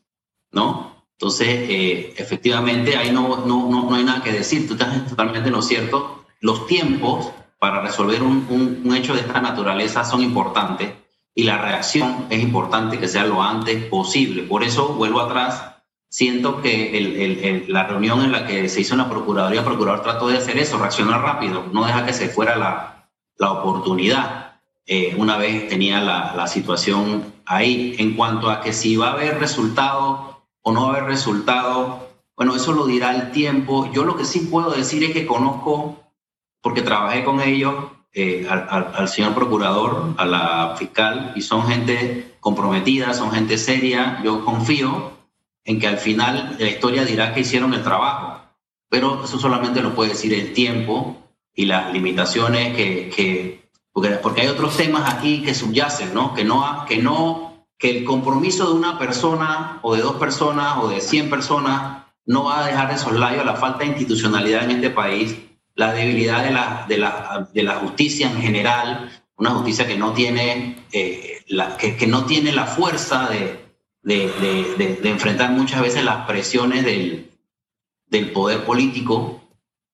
¿no? 0.51 0.93
Entonces, 1.13 1.47
eh, 1.47 2.13
efectivamente, 2.17 2.97
ahí 2.97 3.11
no, 3.11 3.45
no, 3.45 3.69
no, 3.69 3.95
hay 3.95 4.03
nada 4.03 4.21
que 4.21 4.33
decir, 4.33 4.67
tú 4.67 4.73
estás 4.73 5.07
totalmente 5.07 5.47
en 5.47 5.55
lo 5.55 5.61
cierto. 5.61 6.25
Los 6.41 6.67
tiempos 6.67 7.31
para 7.57 7.81
resolver 7.81 8.21
un, 8.21 8.81
un, 8.83 8.95
hecho 8.95 9.13
de 9.13 9.21
esta 9.21 9.39
naturaleza 9.39 10.03
son 10.03 10.21
importantes 10.21 10.91
y 11.33 11.43
la 11.43 11.59
reacción 11.59 12.25
es 12.29 12.43
importante 12.43 12.99
que 12.99 13.07
sea 13.07 13.25
lo 13.25 13.41
antes 13.41 13.85
posible. 13.85 14.43
Por 14.43 14.65
eso, 14.65 14.89
vuelvo 14.95 15.21
atrás, 15.21 15.72
siento 16.13 16.61
que 16.61 16.95
el, 16.95 17.39
el, 17.43 17.65
la 17.69 17.87
reunión 17.87 18.21
en 18.21 18.31
la 18.31 18.45
que 18.45 18.69
se 18.69 18.81
hizo 18.81 18.93
una 18.93 19.09
procuraduría, 19.09 19.61
el 19.61 19.65
procurador 19.65 20.03
trató 20.03 20.27
de 20.27 20.37
hacer 20.37 20.59
eso, 20.59 20.77
reaccionar 20.77 21.23
rápido, 21.23 21.65
no 21.73 21.87
deja 21.87 22.05
que 22.05 22.13
se 22.13 22.29
fuera 22.29 22.55
la, 22.55 23.07
la 23.39 23.51
oportunidad. 23.51 24.59
Eh, 24.85 25.15
una 25.17 25.37
vez 25.37 25.67
tenía 25.69 26.01
la, 26.01 26.35
la, 26.35 26.45
situación 26.45 27.33
ahí. 27.45 27.95
En 27.97 28.13
cuanto 28.13 28.51
a 28.51 28.61
que 28.61 28.73
si 28.73 28.95
va 28.95 29.07
a 29.07 29.13
haber 29.13 29.39
resultado 29.39 30.43
o 30.61 30.71
no 30.71 30.83
va 30.83 30.87
a 30.89 30.97
haber 30.97 31.05
resultado, 31.05 32.07
bueno, 32.37 32.55
eso 32.55 32.73
lo 32.73 32.85
dirá 32.85 33.15
el 33.15 33.31
tiempo. 33.31 33.91
Yo 33.91 34.03
lo 34.03 34.15
que 34.15 34.25
sí 34.25 34.41
puedo 34.51 34.69
decir 34.69 35.03
es 35.03 35.13
que 35.13 35.25
conozco, 35.25 35.97
porque 36.61 36.83
trabajé 36.83 37.23
con 37.23 37.41
ellos, 37.41 37.73
eh, 38.13 38.45
al, 38.47 38.91
al, 38.93 39.07
señor 39.09 39.33
procurador, 39.33 40.13
a 40.17 40.25
la 40.25 40.75
fiscal, 40.77 41.33
y 41.35 41.41
son 41.41 41.65
gente 41.65 42.35
comprometida, 42.39 43.15
son 43.15 43.31
gente 43.31 43.57
seria. 43.57 44.21
Yo 44.23 44.45
confío 44.45 45.13
en 45.65 45.79
que 45.79 45.87
al 45.87 45.97
final 45.97 46.55
la 46.59 46.67
historia 46.67 47.05
dirá 47.05 47.33
que 47.33 47.41
hicieron 47.41 47.73
el 47.73 47.83
trabajo, 47.83 48.41
pero 48.89 49.23
eso 49.23 49.39
solamente 49.39 49.81
lo 49.81 49.95
puede 49.95 50.11
decir 50.11 50.33
el 50.33 50.53
tiempo 50.53 51.17
y 51.55 51.65
las 51.65 51.91
limitaciones 51.93 52.75
que, 52.75 53.09
que 53.09 53.63
porque, 53.93 54.41
hay 54.41 54.47
otros 54.47 54.75
temas 54.75 55.13
aquí 55.13 55.43
que 55.43 55.53
subyacen, 55.53 56.13
¿no? 56.13 56.33
Que 56.33 56.43
no, 56.43 56.85
que 56.87 56.97
no, 56.97 57.67
que 57.77 57.97
el 57.97 58.03
compromiso 58.03 58.67
de 58.67 58.73
una 58.73 58.97
persona 58.97 59.79
o 59.83 59.95
de 59.95 60.01
dos 60.01 60.15
personas 60.15 60.77
o 60.79 60.87
de 60.87 60.99
100 60.99 61.29
personas 61.29 62.03
no 62.25 62.45
va 62.45 62.63
a 62.63 62.67
dejar 62.67 62.91
de 62.91 62.97
soslayo 62.97 63.43
la 63.43 63.55
falta 63.55 63.79
de 63.79 63.87
institucionalidad 63.87 64.63
en 64.63 64.71
este 64.71 64.89
país, 64.89 65.37
la 65.75 65.93
debilidad 65.93 66.43
de 66.43 66.51
la, 66.51 66.85
de 66.87 66.97
la, 66.97 67.49
de 67.53 67.63
la 67.63 67.75
justicia 67.75 68.31
en 68.31 68.41
general, 68.41 69.11
una 69.35 69.51
justicia 69.51 69.85
que 69.85 69.97
no 69.97 70.13
tiene, 70.13 70.85
eh, 70.91 71.43
la, 71.47 71.77
que, 71.77 72.07
no 72.07 72.25
tiene 72.25 72.51
la 72.51 72.65
fuerza 72.65 73.29
de, 73.29 73.62
de, 74.03 74.27
de, 74.77 74.99
de, 75.01 75.09
enfrentar 75.09 75.51
muchas 75.51 75.81
veces 75.81 76.03
las 76.03 76.25
presiones 76.25 76.85
del, 76.85 77.31
del 78.07 78.31
poder 78.31 78.65
político 78.65 79.41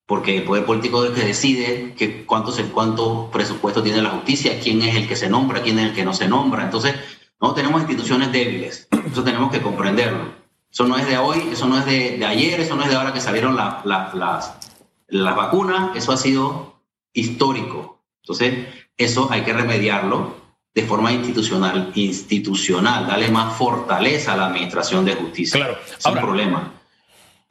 porque 0.09 0.37
el 0.37 0.43
poder 0.43 0.65
político 0.65 1.03
es 1.03 1.11
el 1.11 1.15
que 1.15 1.27
decide 1.27 1.93
que 1.95 2.25
cuánto, 2.25 2.51
cuánto 2.73 3.29
presupuesto 3.31 3.83
tiene 3.83 4.01
la 4.01 4.09
justicia, 4.09 4.59
quién 4.59 4.81
es 4.81 4.95
el 4.95 5.07
que 5.07 5.15
se 5.15 5.29
nombra, 5.29 5.61
quién 5.61 5.77
es 5.77 5.89
el 5.89 5.93
que 5.93 6.03
no 6.03 6.15
se 6.15 6.27
nombra. 6.27 6.63
Entonces, 6.63 6.95
no 7.39 7.53
tenemos 7.53 7.81
instituciones 7.81 8.31
débiles, 8.31 8.87
eso 9.11 9.23
tenemos 9.23 9.51
que 9.51 9.61
comprenderlo. 9.61 10.33
Eso 10.71 10.85
no 10.85 10.97
es 10.97 11.05
de 11.07 11.19
hoy, 11.19 11.49
eso 11.51 11.67
no 11.67 11.77
es 11.77 11.85
de, 11.85 12.25
ayer, 12.25 12.59
eso 12.59 12.75
no 12.75 12.81
es 12.81 12.89
de 12.89 12.95
ahora 12.95 13.13
que 13.13 13.21
salieron 13.21 13.55
las, 13.55 13.85
las 13.85 15.35
vacunas, 15.35 15.95
eso 15.95 16.11
ha 16.11 16.17
sido 16.17 16.81
histórico. 17.13 18.01
Entonces, 18.23 18.65
eso 18.97 19.27
hay 19.29 19.43
que 19.43 19.53
remediarlo 19.53 20.38
de 20.73 20.83
forma 20.83 21.11
institucional, 21.11 21.91
institucional, 21.95 23.07
darle 23.07 23.29
más 23.29 23.57
fortaleza 23.57 24.33
a 24.33 24.37
la 24.37 24.47
administración 24.47 25.03
de 25.05 25.15
justicia. 25.15 25.59
Claro, 25.59 25.77
es 25.97 26.05
un 26.05 26.13
problema. 26.15 26.73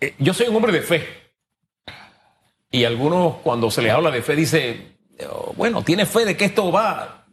Eh, 0.01 0.15
yo 0.19 0.33
soy 0.33 0.49
un 0.49 0.57
hombre 0.57 0.73
de 0.73 0.83
fe 0.83 1.07
y 2.71 2.85
algunos 2.85 3.37
cuando 3.37 3.71
se 3.71 3.83
les 3.83 3.93
habla 3.93 4.11
de 4.11 4.23
fe 4.23 4.37
dice, 4.37 4.99
oh, 5.31 5.53
bueno, 5.57 5.83
tiene 5.83 6.07
fe 6.07 6.25
de 6.25 6.37
que 6.37 6.45
esto 6.45 6.71
va. 6.71 7.27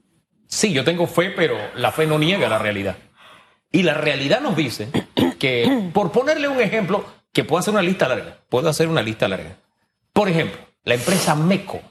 Sí, 0.48 0.72
yo 0.74 0.84
tengo 0.84 1.08
fe, 1.08 1.32
pero 1.32 1.58
la 1.76 1.92
fe 1.92 2.08
no 2.08 2.18
niega 2.18 2.48
la 2.48 2.58
realidad. 2.58 2.98
Y 3.72 3.84
la 3.84 3.94
realidad 3.94 4.42
nos 4.42 4.56
dice 4.56 4.90
que, 5.40 5.90
por 5.94 6.12
ponerle 6.12 6.48
un 6.48 6.62
ejemplo, 6.62 7.06
que 7.34 7.44
puedo 7.44 7.60
hacer 7.60 7.74
una 7.74 7.84
lista 7.84 8.08
larga, 8.08 8.38
puedo 8.50 8.70
hacer 8.70 8.88
una 8.88 9.02
lista 9.02 9.28
larga. 9.28 9.58
Por 10.14 10.30
ejemplo, 10.30 10.58
la 10.84 10.96
empresa 10.96 11.36
MECO 11.36 11.82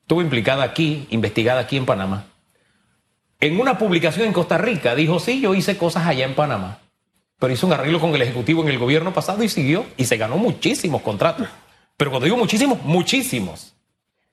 estuvo 0.00 0.20
implicada 0.20 0.64
aquí, 0.64 1.06
investigada 1.10 1.60
aquí 1.60 1.76
en 1.76 1.86
Panamá, 1.86 2.26
en 3.42 3.60
una 3.60 3.76
publicación 3.76 4.28
en 4.28 4.32
Costa 4.32 4.56
Rica 4.56 4.94
dijo, 4.94 5.18
sí, 5.18 5.40
yo 5.40 5.52
hice 5.52 5.76
cosas 5.76 6.06
allá 6.06 6.24
en 6.24 6.36
Panamá, 6.36 6.78
pero 7.40 7.52
hizo 7.52 7.66
un 7.66 7.72
arreglo 7.72 7.98
con 7.98 8.14
el 8.14 8.22
Ejecutivo 8.22 8.62
en 8.62 8.68
el 8.68 8.78
gobierno 8.78 9.12
pasado 9.12 9.42
y 9.42 9.48
siguió 9.48 9.84
y 9.96 10.04
se 10.04 10.16
ganó 10.16 10.36
muchísimos 10.36 11.02
contratos. 11.02 11.48
Pero 11.96 12.12
cuando 12.12 12.26
digo 12.26 12.36
muchísimos, 12.36 12.80
muchísimos. 12.84 13.74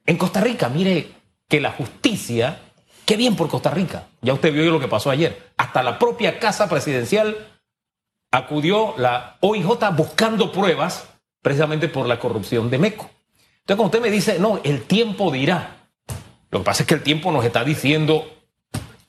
En 0.06 0.16
Costa 0.16 0.42
Rica, 0.42 0.70
mire 0.70 1.12
que 1.48 1.60
la 1.60 1.72
justicia, 1.72 2.60
qué 3.06 3.18
bien 3.18 3.36
por 3.36 3.50
Costa 3.50 3.72
Rica. 3.72 4.04
Ya 4.22 4.34
usted 4.34 4.54
vio 4.54 4.70
lo 4.70 4.80
que 4.80 4.88
pasó 4.88 5.10
ayer. 5.10 5.54
Hasta 5.58 5.82
la 5.82 5.98
propia 5.98 6.38
casa 6.38 6.70
presidencial 6.70 7.36
acudió 8.30 8.94
la 8.98 9.38
OIJ 9.40 9.90
buscando 9.98 10.52
pruebas 10.52 11.10
precisamente 11.42 11.88
por 11.88 12.06
la 12.06 12.20
corrupción 12.20 12.70
de 12.70 12.78
MECO. 12.78 13.10
Entonces, 13.62 13.76
cuando 13.76 13.86
usted 13.86 14.02
me 14.02 14.12
dice, 14.12 14.38
no, 14.38 14.62
el 14.64 14.84
tiempo 14.84 15.32
dirá, 15.32 15.88
lo 16.52 16.60
que 16.60 16.66
pasa 16.66 16.84
es 16.84 16.88
que 16.88 16.94
el 16.94 17.02
tiempo 17.02 17.32
nos 17.32 17.44
está 17.44 17.64
diciendo 17.64 18.39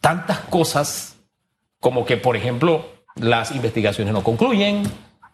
tantas 0.00 0.40
cosas 0.40 1.16
como 1.78 2.04
que, 2.04 2.16
por 2.16 2.36
ejemplo, 2.36 2.86
las 3.16 3.52
investigaciones 3.52 4.12
no 4.12 4.22
concluyen, 4.22 4.82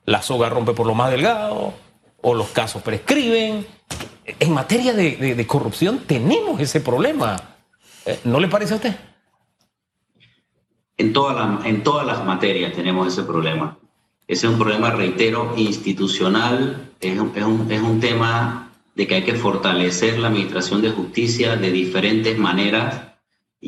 la 0.04 0.22
soga 0.22 0.48
rompe 0.48 0.72
por 0.72 0.86
lo 0.86 0.94
más 0.94 1.10
delgado, 1.10 1.74
o 2.22 2.34
los 2.34 2.48
casos 2.48 2.82
prescriben. 2.82 3.66
En 4.40 4.52
materia 4.52 4.92
de, 4.92 5.46
corrupción 5.46 6.00
tenemos 6.06 6.60
ese 6.60 6.80
problema. 6.80 7.36
Eh, 8.04 8.20
¿No 8.24 8.40
le 8.40 8.48
parece 8.48 8.74
a 8.74 8.76
usted? 8.76 8.96
En, 10.98 11.14
en 11.64 11.82
todas 11.82 12.06
las 12.06 12.24
materias 12.24 12.72
tenemos 12.72 13.06
ese 13.06 13.22
problema. 13.22 13.78
Ese 14.28 14.46
es 14.46 14.52
un 14.52 14.58
problema, 14.58 14.90
reitero, 14.90 15.54
institucional, 15.56 16.90
es 17.00 17.16
un, 17.18 17.32
es 17.70 17.80
un, 17.80 18.00
tema 18.00 18.72
de 18.96 19.06
que 19.06 19.14
hay 19.16 19.22
que 19.22 19.34
fortalecer 19.34 20.18
la 20.18 20.28
administración 20.28 20.82
de 20.82 20.90
justicia 20.90 21.54
de 21.54 21.70
diferentes 21.70 22.36
maneras. 22.36 23.05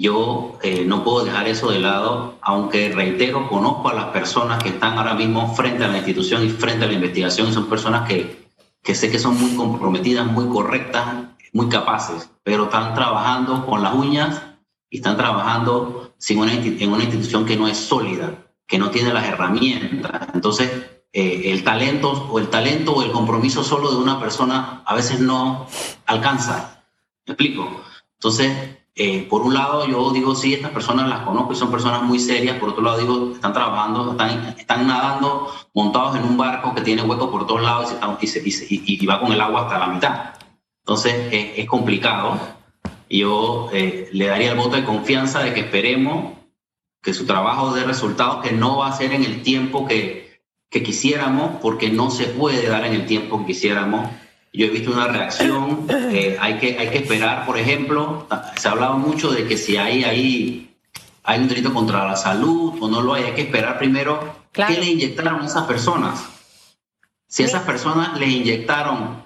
Yo 0.01 0.59
eh, 0.63 0.85
no 0.87 1.03
puedo 1.03 1.25
dejar 1.25 1.49
eso 1.49 1.71
de 1.71 1.81
lado, 1.81 2.39
aunque 2.41 2.91
reitero, 2.91 3.49
conozco 3.49 3.89
a 3.89 3.95
las 3.95 4.07
personas 4.07 4.63
que 4.63 4.71
están 4.71 4.99
ahora 4.99 5.15
mismo 5.15 5.55
frente 5.55 5.85
a 5.85 5.89
la 5.89 5.99
institución 5.99 6.45
y 6.45 6.51
frente 6.51 6.85
a 6.85 6.89
la 6.89 6.95
investigación, 6.95 7.53
son 7.53 7.69
personas 7.69 8.07
que, 8.09 8.49
que 8.83 8.95
sé 8.95 9.11
que 9.11 9.19
son 9.19 9.41
muy 9.41 9.57
comprometidas, 9.57 10.27
muy 10.27 10.49
correctas, 10.49 11.05
muy 11.53 11.69
capaces, 11.69 12.31
pero 12.43 12.65
están 12.65 12.95
trabajando 12.95 13.67
con 13.67 13.83
las 13.83 13.95
uñas 13.95 14.43
y 14.91 14.99
están 14.99 15.17
trabajando 15.17 16.13
sin 16.19 16.39
una, 16.39 16.53
en 16.53 16.93
una 16.93 17.05
institución 17.05 17.45
que 17.45 17.57
no 17.57 17.67
es 17.67 17.77
sólida 17.77 18.45
que 18.69 18.79
no 18.79 18.91
tiene 18.91 19.13
las 19.13 19.27
herramientas. 19.27 20.29
Entonces, 20.35 20.71
eh, 21.13 21.43
el 21.47 21.65
talento 21.65 22.29
o 22.31 22.39
el 22.39 22.49
talento 22.49 22.93
o 22.93 23.03
el 23.03 23.11
compromiso 23.11 23.65
solo 23.65 23.91
de 23.91 23.97
una 23.97 24.21
persona 24.21 24.83
a 24.85 24.95
veces 24.95 25.19
no 25.19 25.67
alcanza. 26.07 26.85
¿Me 27.27 27.33
explico? 27.33 27.83
Entonces, 28.19 28.78
eh, 29.01 29.27
por 29.31 29.43
un 29.43 29.55
lado 29.55 29.87
yo 29.87 30.11
digo, 30.11 30.35
sí, 30.35 30.55
estas 30.55 30.73
personas 30.73 31.09
las 31.09 31.21
conozco 31.21 31.53
y 31.53 31.57
son 31.57 31.71
personas 31.71 32.03
muy 32.03 32.19
serias, 32.19 32.59
por 32.59 32.71
otro 32.71 32.83
lado 32.83 32.99
digo, 32.99 33.31
están 33.33 33.53
trabajando, 33.53 34.11
están, 34.11 34.57
están 34.59 34.89
nadando 34.89 35.53
montados 35.73 36.17
en 36.17 36.25
un 36.25 36.37
barco 36.37 36.75
que 36.75 36.81
tiene 36.81 37.03
huecos 37.03 37.31
por 37.31 37.47
todos 37.47 37.63
lados 37.63 37.95
y, 38.21 38.27
se, 38.27 38.41
y, 38.41 39.03
y, 39.03 39.07
va 39.07 39.21
con 39.21 39.33
el 39.33 39.41
agua 39.41 39.63
hasta 39.63 39.79
la 39.79 39.87
mitad. 39.87 40.35
Entonces, 40.81 41.15
es 41.31 41.67
complicado. 41.67 42.41
Yo 43.09 43.69
eh, 43.73 44.09
le 44.13 44.27
daría 44.27 44.51
el 44.51 44.57
voto 44.59 44.75
de 44.75 44.85
confianza 44.85 45.41
de 45.41 45.55
que 45.55 45.61
esperemos 45.61 46.33
que 47.01 47.15
su 47.15 47.25
trabajo 47.25 47.73
dé 47.73 47.85
resultados 47.85 48.43
que 48.43 48.53
no 48.53 48.79
va 48.79 48.89
a 48.89 48.97
ser 48.97 49.13
en 49.13 49.23
el 49.23 49.43
tiempo 49.43 49.87
que, 49.87 50.43
que 50.69 50.83
quisiéramos, 50.83 51.61
porque 51.63 51.89
no 51.89 52.11
se 52.11 52.25
puede 52.25 52.67
dar 52.67 52.85
en 52.85 52.95
el 52.95 53.07
tiempo 53.07 53.39
que 53.39 53.47
quisiéramos. 53.47 54.11
Yo 54.53 54.67
he 54.67 54.71
visto 54.71 54.93
una 54.93 55.09
reacción, 55.09 55.87
eh, 55.91 56.37
hay, 56.41 56.59
que, 56.59 56.79
hay 56.79 56.89
que 56.91 56.99
esperar, 56.99 57.45
por 57.45 57.59
ejemplo, 57.59 58.27
se 58.57 58.69
ha 58.69 58.73
hablado 58.73 58.99
mucho 58.99 59.31
de 59.31 59.47
que 59.47 59.57
si 59.57 59.77
hay 59.77 60.05
ahí 60.05 60.69
hay 61.29 61.41
un 61.41 61.49
delito 61.49 61.75
contra 61.75 62.07
la 62.07 62.17
salud 62.17 62.79
o 62.81 62.89
no 62.89 63.03
lo 63.03 63.13
hay, 63.13 63.25
hay 63.25 63.35
que 63.35 63.43
esperar 63.43 63.77
primero 63.77 64.19
qué 64.51 64.79
le 64.81 64.87
inyectaron 64.87 65.43
a 65.43 65.47
esas 65.47 65.65
personas. 65.65 66.27
Si 67.27 67.43
esas 67.43 67.65
personas 67.65 68.19
le 68.19 68.27
inyectaron 68.27 69.23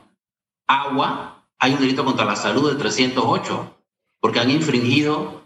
agua, 0.67 1.45
hay 1.61 1.75
un 1.75 1.79
delito 1.79 2.05
contra 2.05 2.25
la 2.25 2.35
salud 2.35 2.73
de 2.73 2.77
308, 2.77 3.77
porque 4.19 4.41
han 4.41 4.51
infringido 4.51 5.43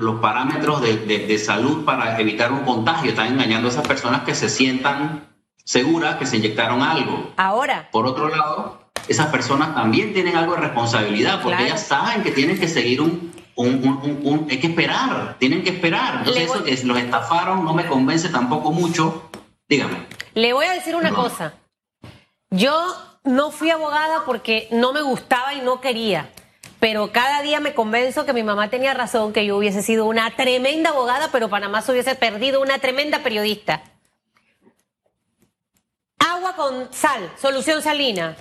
los, 0.00 0.20
parámetros 0.20 0.80
de, 0.80 1.38
salud 1.38 1.84
para 1.84 2.18
evitar 2.18 2.52
un 2.52 2.64
contagio. 2.64 3.10
Están 3.10 3.34
engañando 3.34 3.68
a 3.68 3.70
esas 3.70 3.86
personas 3.86 4.22
que 4.22 4.34
se 4.34 4.48
sientan 4.48 5.28
seguras 5.62 6.16
que 6.16 6.24
se 6.24 6.38
inyectaron 6.38 6.80
algo. 6.80 7.34
Ahora. 7.36 7.90
Por 7.92 8.06
otro 8.06 8.30
lado, 8.30 8.87
esas 9.08 9.26
personas 9.28 9.74
también 9.74 10.12
tienen 10.12 10.36
algo 10.36 10.54
de 10.54 10.60
responsabilidad 10.60 11.42
porque 11.42 11.64
ellas 11.64 11.86
saben 11.86 12.22
que 12.22 12.30
tienen 12.30 12.58
que 12.58 12.68
seguir 12.68 13.00
un, 13.00 13.32
un, 13.56 14.46
hay 14.50 14.60
que 14.60 14.68
esperar, 14.68 15.36
tienen 15.38 15.62
que 15.62 15.70
esperar. 15.70 16.18
Entonces 16.18 16.44
eso 16.44 16.64
que 16.64 16.76
los 16.84 16.98
estafaron 16.98 17.64
no 17.64 17.74
me 17.74 17.86
convence 17.86 18.28
tampoco 18.28 18.70
mucho. 18.70 19.30
Dígame. 19.68 20.06
Le 20.34 20.52
voy 20.52 20.66
a 20.66 20.72
decir 20.72 20.94
una 20.94 21.10
cosa. 21.10 21.54
Yo 22.50 22.72
no 23.24 23.50
fui 23.50 23.70
abogada 23.70 24.24
porque 24.24 24.68
no 24.70 24.92
me 24.92 25.02
gustaba 25.02 25.52
y 25.54 25.60
no 25.60 25.80
quería 25.80 26.30
pero 26.80 27.10
cada 27.10 27.42
día 27.42 27.60
me 27.60 27.74
convenzo 27.74 28.24
que 28.24 28.32
mi 28.32 28.42
mamá 28.42 28.70
tenía 28.70 28.94
razón, 28.94 29.32
que 29.32 29.44
yo 29.44 29.56
hubiese 29.56 29.82
sido 29.82 30.06
una 30.06 30.30
tremenda 30.36 30.90
abogada, 30.90 31.30
pero 31.32 31.48
Panamá 31.48 31.82
se 31.82 31.92
hubiese 31.92 32.14
perdido 32.14 32.60
una 32.60 32.78
tremenda 32.78 33.22
periodista. 33.22 33.82
Agua 36.18 36.54
con 36.54 36.92
sal, 36.92 37.32
solución 37.40 37.82
salina. 37.82 38.36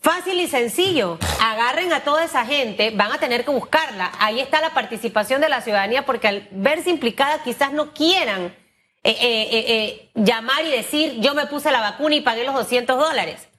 Fácil 0.00 0.40
y 0.40 0.48
sencillo. 0.48 1.18
Agarren 1.40 1.92
a 1.92 2.00
toda 2.00 2.24
esa 2.24 2.44
gente, 2.46 2.90
van 2.90 3.12
a 3.12 3.18
tener 3.18 3.44
que 3.44 3.50
buscarla. 3.50 4.12
Ahí 4.18 4.40
está 4.40 4.60
la 4.60 4.70
participación 4.70 5.40
de 5.40 5.48
la 5.48 5.60
ciudadanía, 5.60 6.06
porque 6.06 6.28
al 6.28 6.48
verse 6.50 6.90
implicada 6.90 7.42
quizás 7.42 7.72
no 7.72 7.92
quieran 7.92 8.54
eh, 9.02 9.16
eh, 9.20 9.48
eh, 9.52 10.10
llamar 10.14 10.64
y 10.64 10.70
decir, 10.70 11.20
yo 11.20 11.34
me 11.34 11.46
puse 11.46 11.70
la 11.70 11.80
vacuna 11.80 12.14
y 12.14 12.20
pagué 12.20 12.44
los 12.44 12.54
200 12.54 12.98
dólares 12.98 13.50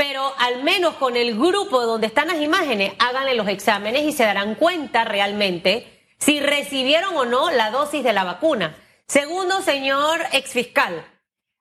pero 0.00 0.32
al 0.38 0.62
menos 0.62 0.94
con 0.94 1.14
el 1.14 1.36
grupo 1.36 1.82
donde 1.82 2.06
están 2.06 2.28
las 2.28 2.40
imágenes, 2.40 2.94
háganle 2.98 3.34
los 3.34 3.46
exámenes 3.48 4.04
y 4.04 4.12
se 4.12 4.24
darán 4.24 4.54
cuenta 4.54 5.04
realmente 5.04 6.06
si 6.16 6.40
recibieron 6.40 7.14
o 7.18 7.26
no 7.26 7.50
la 7.50 7.70
dosis 7.70 8.02
de 8.02 8.14
la 8.14 8.24
vacuna. 8.24 8.74
Segundo, 9.06 9.60
señor 9.60 10.22
exfiscal, 10.32 11.04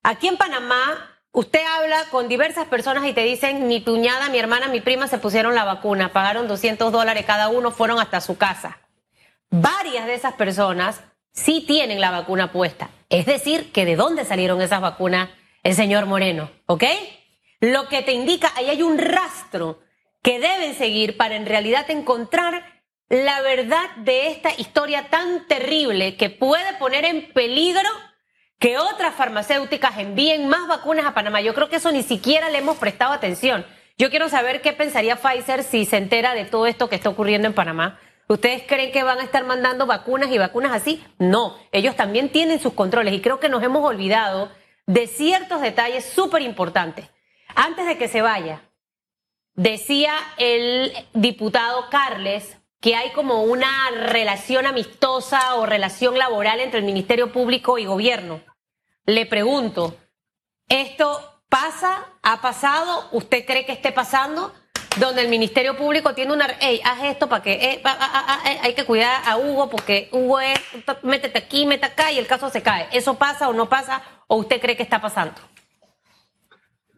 aquí 0.04 0.30
en 0.30 0.38
Panamá 0.38 1.09
usted 1.32 1.62
habla 1.78 2.06
con 2.12 2.28
diversas 2.28 2.68
personas 2.68 3.06
y 3.06 3.14
te 3.14 3.24
dicen, 3.24 3.68
mi 3.68 3.84
cuñada, 3.84 4.30
mi 4.30 4.40
hermana, 4.40 4.68
mi 4.68 4.82
prima 4.82 5.08
se 5.08 5.18
pusieron 5.18 5.56
la 5.56 5.64
vacuna, 5.64 6.12
pagaron 6.14 6.48
200 6.48 6.92
dólares 6.92 7.26
cada 7.26 7.50
uno, 7.50 7.72
fueron 7.72 8.00
hasta 8.00 8.22
su 8.22 8.38
casa. 8.38 8.80
Varias 9.50 10.06
de 10.06 10.14
esas 10.14 10.34
personas 10.34 11.02
sí 11.32 11.64
tienen 11.66 12.02
la 12.02 12.12
vacuna 12.12 12.52
puesta. 12.52 12.90
Es 13.10 13.26
decir, 13.26 13.72
que 13.72 13.86
de 13.86 13.96
dónde 13.96 14.26
salieron 14.26 14.62
esas 14.62 14.82
vacunas 14.82 15.30
el 15.64 15.76
señor 15.76 16.06
Moreno, 16.06 16.50
¿ok? 16.68 16.84
Lo 17.60 17.88
que 17.88 18.02
te 18.02 18.14
indica, 18.14 18.52
ahí 18.56 18.70
hay 18.70 18.82
un 18.82 18.98
rastro 18.98 19.80
que 20.22 20.40
deben 20.40 20.76
seguir 20.76 21.18
para 21.18 21.36
en 21.36 21.46
realidad 21.46 21.90
encontrar 21.90 22.64
la 23.10 23.42
verdad 23.42 23.90
de 23.98 24.28
esta 24.28 24.52
historia 24.56 25.10
tan 25.10 25.48
terrible 25.48 26.16
que 26.16 26.30
puede 26.30 26.74
poner 26.78 27.06
en 27.06 27.34
peligro 27.34 27.90
que 28.60 28.78
otras 28.78 29.16
farmacéuticas 29.16 29.98
envíen 29.98 30.48
más 30.48 30.68
vacunas 30.68 31.06
a 31.06 31.14
Panamá. 31.14 31.42
Yo 31.42 31.54
creo 31.54 31.70
que 31.70 31.78
eso 31.78 31.92
ni 31.92 32.04
siquiera 32.04 32.50
le 32.50 32.58
hemos 32.58 32.78
prestado 32.78 33.14
atención. 33.14 33.66
Yo 33.98 34.10
quiero 34.10 34.30
saber 34.30 34.62
qué 34.62 34.74
pensaría 34.74 35.16
Pfizer 35.16 35.64
si 35.64 35.86
se 35.86 35.98
entera 35.98 36.34
de 36.34 36.46
todo 36.46 36.68
esto 36.68 36.90
que 36.90 36.96
está 36.96 37.10
ocurriendo 37.10 37.48
en 37.48 37.54
Panamá. 37.54 38.00
¿Ustedes 38.28 38.64
creen 38.68 38.92
que 38.92 39.02
van 39.02 39.20
a 39.20 39.24
estar 39.24 39.46
mandando 39.46 39.88
vacunas 39.88 40.30
y 40.30 40.38
vacunas 40.38 40.72
así? 40.74 41.04
No, 41.18 41.58
ellos 41.72 41.96
también 41.96 42.30
tienen 42.30 42.60
sus 42.60 42.74
controles 42.74 43.14
y 43.14 43.22
creo 43.22 43.40
que 43.40 43.50
nos 43.50 43.64
hemos 43.64 43.84
olvidado 43.84 44.52
de 44.86 45.08
ciertos 45.08 45.62
detalles 45.62 46.06
súper 46.06 46.42
importantes. 46.42 47.10
Antes 47.56 47.88
de 47.88 47.98
que 47.98 48.08
se 48.08 48.22
vaya, 48.22 48.62
decía 49.56 50.14
el 50.38 50.94
diputado 51.14 51.90
Carles 51.90 52.58
que 52.82 52.96
hay 52.96 53.12
como 53.12 53.44
una 53.44 53.70
relación 53.92 54.66
amistosa 54.66 55.56
o 55.56 55.66
relación 55.66 56.18
laboral 56.18 56.60
entre 56.60 56.80
el 56.80 56.86
Ministerio 56.86 57.32
Público 57.32 57.78
y 57.78 57.86
gobierno. 57.86 58.42
Le 59.10 59.26
pregunto, 59.26 59.98
¿esto 60.68 61.42
pasa? 61.50 62.06
¿Ha 62.22 62.42
pasado? 62.42 63.10
¿Usted 63.12 63.44
cree 63.44 63.66
que 63.66 63.72
esté 63.72 63.92
pasando? 63.92 64.54
Donde 64.98 65.24
el 65.24 65.30
Ministerio 65.30 65.76
Público 65.76 66.14
tiene 66.14 66.32
una... 66.32 66.46
Ey, 66.62 66.80
haz 66.86 67.04
esto 67.06 67.28
para 67.28 67.42
que... 67.42 67.54
Eh, 67.54 67.82
eh, 67.82 68.60
hay 68.62 68.76
que 68.76 68.86
cuidar 68.86 69.28
a 69.28 69.38
Hugo 69.38 69.68
porque 69.68 70.10
Hugo 70.12 70.40
es... 70.40 70.60
Métete 71.02 71.40
aquí, 71.40 71.66
métete 71.66 71.88
acá 71.88 72.12
y 72.12 72.20
el 72.20 72.28
caso 72.28 72.52
se 72.52 72.62
cae. 72.62 72.88
¿Eso 72.92 73.16
pasa 73.16 73.50
o 73.50 73.54
no 73.54 73.68
pasa? 73.68 74.04
¿O 74.28 74.36
usted 74.36 74.62
cree 74.62 74.78
que 74.78 74.84
está 74.84 75.02
pasando? 75.02 75.42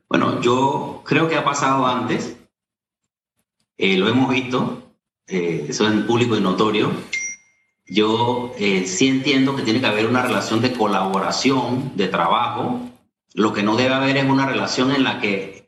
Bueno, 0.09 0.41
yo 0.41 1.03
creo 1.05 1.29
que 1.29 1.37
ha 1.37 1.45
pasado 1.45 1.87
antes, 1.87 2.35
eh, 3.77 3.95
lo 3.95 4.09
hemos 4.09 4.29
visto, 4.29 4.97
eh, 5.27 5.65
eso 5.69 5.87
es 5.87 5.93
público 6.03 6.35
y 6.35 6.41
notorio. 6.41 6.91
Yo 7.91 8.53
eh, 8.57 8.85
sí 8.87 9.09
entiendo 9.09 9.53
que 9.53 9.63
tiene 9.63 9.81
que 9.81 9.87
haber 9.87 10.05
una 10.05 10.21
relación 10.21 10.61
de 10.61 10.71
colaboración, 10.71 11.91
de 11.97 12.07
trabajo. 12.07 12.79
Lo 13.33 13.51
que 13.51 13.63
no 13.63 13.75
debe 13.75 13.93
haber 13.93 14.15
es 14.15 14.23
una 14.29 14.45
relación 14.45 14.91
en 14.91 15.03
la 15.03 15.19
que 15.19 15.67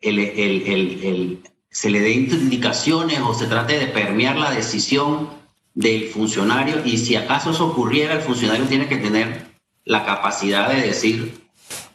se 1.69 1.89
le 1.89 1.99
dé 1.99 2.11
indicaciones 2.11 3.19
o 3.19 3.33
se 3.33 3.47
trate 3.47 3.77
de 3.77 3.87
permear 3.87 4.37
la 4.37 4.51
decisión 4.51 5.31
del 5.73 6.07
funcionario 6.07 6.85
y 6.85 6.97
si 6.97 7.17
acaso 7.17 7.51
eso 7.51 7.67
ocurriera, 7.67 8.13
el 8.13 8.21
funcionario 8.21 8.67
tiene 8.67 8.87
que 8.87 8.95
tener 8.95 9.59
la 9.83 10.05
capacidad 10.05 10.69
de 10.69 10.79
decir, 10.79 11.49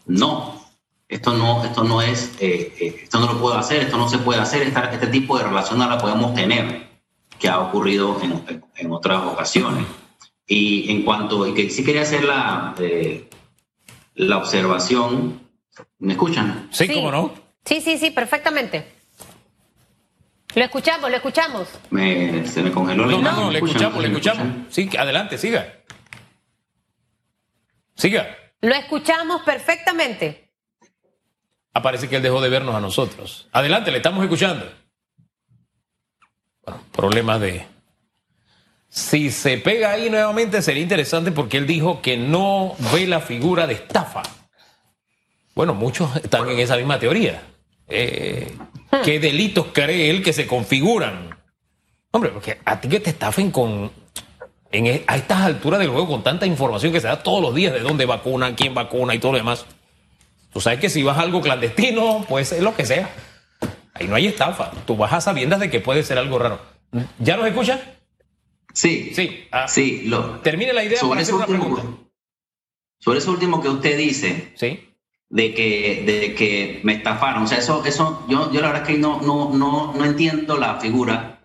no, 0.04 0.62
esto 1.08 1.32
no, 1.32 1.64
esto 1.64 1.84
no 1.84 2.02
es, 2.02 2.34
eh, 2.38 2.74
eh, 2.78 3.00
esto 3.04 3.18
no 3.18 3.32
lo 3.32 3.40
puedo 3.40 3.56
hacer, 3.56 3.84
esto 3.84 3.96
no 3.96 4.10
se 4.10 4.18
puede 4.18 4.40
hacer, 4.40 4.74
este 4.92 5.06
tipo 5.06 5.38
de 5.38 5.44
relación 5.44 5.78
no 5.78 5.88
la 5.88 5.96
podemos 5.96 6.34
tener, 6.34 6.86
que 7.38 7.48
ha 7.48 7.60
ocurrido 7.60 8.20
en, 8.22 8.62
en 8.76 8.92
otras 8.92 9.24
ocasiones. 9.24 9.86
Y 10.50 10.90
en 10.90 11.02
cuanto, 11.02 11.46
y 11.46 11.54
que 11.54 11.68
sí 11.68 11.84
quería 11.84 12.02
hacer 12.02 12.24
la, 12.24 12.74
eh, 12.80 13.28
la 14.14 14.38
observación, 14.38 15.42
¿me 15.98 16.14
escuchan? 16.14 16.68
Sí, 16.72 16.88
¿cómo 16.88 17.12
no? 17.12 17.34
Sí, 17.66 17.82
sí, 17.82 17.98
sí, 17.98 18.10
perfectamente. 18.10 18.92
Lo 20.54 20.64
escuchamos, 20.64 21.10
lo 21.10 21.16
escuchamos. 21.16 21.68
se 21.68 22.62
me 22.62 22.72
congeló 22.72 23.04
la 23.04 23.12
No, 23.12 23.22
no, 23.22 23.32
no, 23.32 23.50
le 23.50 23.58
escuchamos, 23.58 24.00
le 24.00 24.08
escuchamos. 24.08 24.46
Sí, 24.70 24.88
adelante, 24.98 25.36
siga. 25.36 25.80
Siga. 27.94 28.34
Lo 28.62 28.74
escuchamos 28.74 29.42
perfectamente. 29.42 30.50
Aparece 31.74 32.08
que 32.08 32.16
él 32.16 32.22
dejó 32.22 32.40
de 32.40 32.48
vernos 32.48 32.74
a 32.74 32.80
nosotros. 32.80 33.48
Adelante, 33.52 33.90
le 33.90 33.98
estamos 33.98 34.24
escuchando. 34.24 34.66
Bueno, 36.64 36.82
problemas 36.92 37.40
de, 37.40 37.66
si 38.88 39.30
se 39.30 39.58
pega 39.58 39.92
ahí 39.92 40.10
nuevamente 40.10 40.62
sería 40.62 40.82
interesante 40.82 41.30
porque 41.32 41.58
él 41.58 41.66
dijo 41.66 42.00
que 42.00 42.16
no 42.16 42.74
ve 42.92 43.06
la 43.06 43.20
figura 43.20 43.66
de 43.66 43.74
estafa. 43.74 44.22
Bueno, 45.54 45.74
muchos 45.74 46.14
están 46.16 46.48
en 46.48 46.58
esa 46.58 46.76
misma 46.76 46.98
teoría. 46.98 47.42
Eh, 47.88 48.56
¿Qué 49.04 49.18
delitos 49.18 49.66
cree 49.72 50.10
él 50.10 50.22
que 50.22 50.32
se 50.32 50.46
configuran? 50.46 51.36
Hombre, 52.10 52.30
porque 52.30 52.58
a 52.64 52.80
ti 52.80 52.88
que 52.88 53.00
te 53.00 53.10
estafen 53.10 53.50
con 53.50 53.90
en, 54.70 54.86
e, 54.86 55.04
a 55.06 55.16
estas 55.16 55.40
alturas 55.42 55.80
del 55.80 55.90
juego 55.90 56.08
con 56.08 56.22
tanta 56.22 56.46
información 56.46 56.92
que 56.92 57.00
se 57.00 57.06
da 57.06 57.22
todos 57.22 57.42
los 57.42 57.54
días 57.54 57.72
de 57.72 57.80
dónde 57.80 58.06
vacuna, 58.06 58.54
quién 58.54 58.74
vacuna 58.74 59.14
y 59.14 59.18
todo 59.18 59.32
lo 59.32 59.38
demás. 59.38 59.66
Tú 60.52 60.60
sabes 60.60 60.80
que 60.80 60.88
si 60.88 61.02
vas 61.02 61.18
a 61.18 61.22
algo 61.22 61.42
clandestino, 61.42 62.24
pues 62.28 62.52
es 62.52 62.62
lo 62.62 62.74
que 62.74 62.86
sea. 62.86 63.10
Ahí 63.94 64.06
no 64.06 64.14
hay 64.14 64.26
estafa. 64.26 64.70
Tú 64.86 64.96
vas 64.96 65.12
a 65.12 65.20
sabiendas 65.20 65.60
de 65.60 65.70
que 65.70 65.80
puede 65.80 66.02
ser 66.02 66.18
algo 66.18 66.38
raro. 66.38 66.60
¿Ya 67.18 67.36
nos 67.36 67.46
escuchas? 67.46 67.80
Sí. 68.78 69.10
Sí. 69.12 69.48
Ah, 69.50 69.66
sí. 69.66 70.02
Lo, 70.04 70.38
termine 70.38 70.72
la 70.72 70.84
idea 70.84 71.00
sobre 71.00 71.22
eso 71.22 71.36
último, 71.36 72.06
Sobre 73.00 73.18
eso 73.18 73.32
último 73.32 73.60
que 73.60 73.68
usted 73.68 73.98
dice. 73.98 74.52
Sí. 74.54 74.84
De 75.28 75.52
que, 75.52 76.04
de 76.06 76.34
que 76.36 76.80
me 76.84 76.94
estafaron. 76.94 77.42
O 77.42 77.46
sea, 77.48 77.58
eso, 77.58 77.84
eso 77.84 78.24
yo, 78.28 78.52
yo 78.52 78.60
la 78.60 78.68
verdad 78.68 78.82
es 78.82 78.94
que 78.94 78.98
no, 78.98 79.20
no, 79.20 79.50
no, 79.52 79.94
no 79.94 80.04
entiendo 80.04 80.58
la 80.58 80.76
figura. 80.76 81.40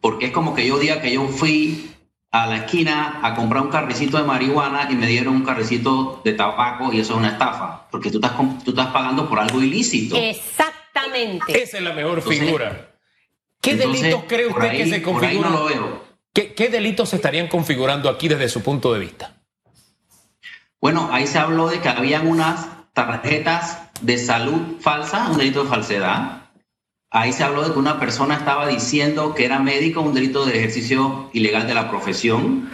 Porque 0.00 0.26
es 0.26 0.32
como 0.32 0.54
que 0.54 0.66
yo 0.66 0.78
diga 0.78 1.02
que 1.02 1.12
yo 1.12 1.28
fui 1.28 1.90
a 2.30 2.46
la 2.46 2.56
esquina 2.64 3.20
a 3.22 3.34
comprar 3.34 3.64
un 3.64 3.68
carrecito 3.68 4.16
de 4.16 4.24
marihuana 4.24 4.88
y 4.90 4.94
me 4.94 5.06
dieron 5.06 5.36
un 5.36 5.44
carrecito 5.44 6.22
de 6.24 6.32
tabaco 6.32 6.90
y 6.90 7.00
eso 7.00 7.12
es 7.12 7.18
una 7.18 7.32
estafa. 7.32 7.86
Porque 7.90 8.10
tú 8.10 8.16
estás, 8.16 8.32
tú 8.64 8.70
estás 8.70 8.86
pagando 8.86 9.28
por 9.28 9.38
algo 9.38 9.60
ilícito. 9.60 10.16
Exactamente. 10.16 11.62
Esa 11.62 11.76
es 11.76 11.84
la 11.84 11.92
mejor 11.92 12.22
figura. 12.22 12.94
¿Qué 13.60 13.76
delitos 13.76 14.24
cree 14.26 14.46
usted 14.46 14.70
que 14.70 14.86
se 14.86 15.02
configuran? 15.02 15.52
no 15.52 15.58
lo 15.58 15.64
veo. 15.66 16.07
¿Qué, 16.38 16.68
delitos 16.68 17.08
se 17.08 17.16
estarían 17.16 17.48
configurando 17.48 18.08
aquí 18.08 18.28
desde 18.28 18.48
su 18.48 18.62
punto 18.62 18.92
de 18.92 19.00
vista? 19.00 19.34
Bueno, 20.80 21.08
ahí 21.10 21.26
se 21.26 21.36
habló 21.36 21.68
de 21.68 21.80
que 21.80 21.88
habían 21.88 22.28
unas 22.28 22.68
tarjetas 22.92 23.90
de 24.02 24.18
salud 24.18 24.80
falsas, 24.80 25.30
un 25.30 25.38
delito 25.38 25.64
de 25.64 25.70
falsedad. 25.70 26.42
Ahí 27.10 27.32
se 27.32 27.42
habló 27.42 27.64
de 27.64 27.72
que 27.72 27.78
una 27.80 27.98
persona 27.98 28.36
estaba 28.36 28.68
diciendo 28.68 29.34
que 29.34 29.46
era 29.46 29.58
médico, 29.58 30.00
un 30.00 30.14
delito 30.14 30.46
de 30.46 30.58
ejercicio 30.58 31.28
ilegal 31.32 31.66
de 31.66 31.74
la 31.74 31.90
profesión. 31.90 32.70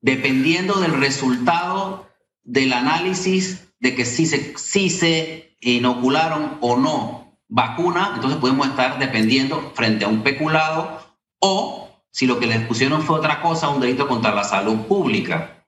Dependiendo 0.00 0.74
del 0.74 1.00
resultado 1.00 2.08
del 2.44 2.72
análisis 2.72 3.72
de 3.80 3.96
que 3.96 4.04
si 4.04 4.24
se, 4.24 4.56
si 4.56 4.88
se 4.88 5.56
inocularon 5.60 6.58
o 6.60 6.76
no 6.76 7.36
vacuna, 7.48 8.12
entonces 8.14 8.38
podemos 8.38 8.68
estar 8.68 9.00
dependiendo 9.00 9.72
frente 9.74 10.04
a 10.04 10.08
un 10.08 10.22
peculado 10.22 11.00
o 11.40 11.87
si 12.10 12.26
lo 12.26 12.38
que 12.38 12.46
les 12.46 12.66
pusieron 12.66 13.02
fue 13.02 13.18
otra 13.18 13.40
cosa, 13.40 13.68
un 13.68 13.80
delito 13.80 14.08
contra 14.08 14.34
la 14.34 14.44
salud 14.44 14.86
pública. 14.86 15.64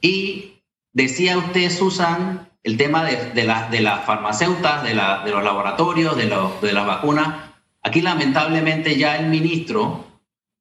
Y 0.00 0.62
decía 0.92 1.38
usted, 1.38 1.70
Susan, 1.70 2.48
el 2.62 2.76
tema 2.76 3.04
de, 3.04 3.30
de, 3.30 3.54
de 3.70 3.80
las 3.80 4.04
farmacéuticas, 4.04 4.82
de, 4.82 4.90
de, 4.90 5.30
los 5.30 5.42
laboratorios, 5.42 6.16
de, 6.16 6.24
de 6.26 6.72
las 6.72 6.86
vacunas. 6.86 7.50
Aquí 7.82 8.00
lamentablemente 8.00 8.96
ya 8.96 9.16
el 9.16 9.26
ministro 9.26 10.04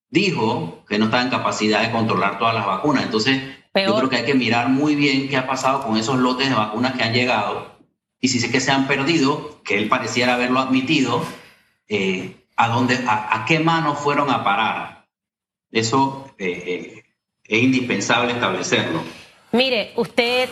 dijo 0.09 0.83
que 0.87 0.97
no 0.97 1.05
está 1.05 1.21
en 1.21 1.29
capacidad 1.29 1.81
de 1.81 1.91
controlar 1.91 2.39
todas 2.39 2.55
las 2.55 2.65
vacunas. 2.65 3.03
Entonces, 3.03 3.41
yo 3.73 3.95
creo 3.95 4.09
que 4.09 4.17
hay 4.17 4.25
que 4.25 4.33
mirar 4.33 4.69
muy 4.69 4.95
bien 4.95 5.29
qué 5.29 5.37
ha 5.37 5.47
pasado 5.47 5.83
con 5.83 5.97
esos 5.97 6.17
lotes 6.17 6.49
de 6.49 6.55
vacunas 6.55 6.93
que 6.93 7.03
han 7.03 7.13
llegado 7.13 7.71
y 8.19 8.27
si 8.27 8.39
sé 8.39 8.51
que 8.51 8.59
se 8.59 8.71
han 8.71 8.87
perdido, 8.87 9.61
que 9.63 9.77
él 9.79 9.89
pareciera 9.89 10.35
haberlo 10.35 10.59
admitido, 10.59 11.25
eh, 11.87 12.45
a, 12.55 12.67
dónde, 12.67 13.03
a 13.07 13.45
qué 13.47 13.59
manos 13.59 13.97
fueron 13.97 14.29
a 14.29 14.43
parar. 14.43 15.00
Eso 15.71 16.33
eh, 16.37 17.03
es 17.43 17.63
indispensable 17.63 18.33
establecerlo. 18.33 19.01
Mire, 19.51 19.91
usted 19.95 20.49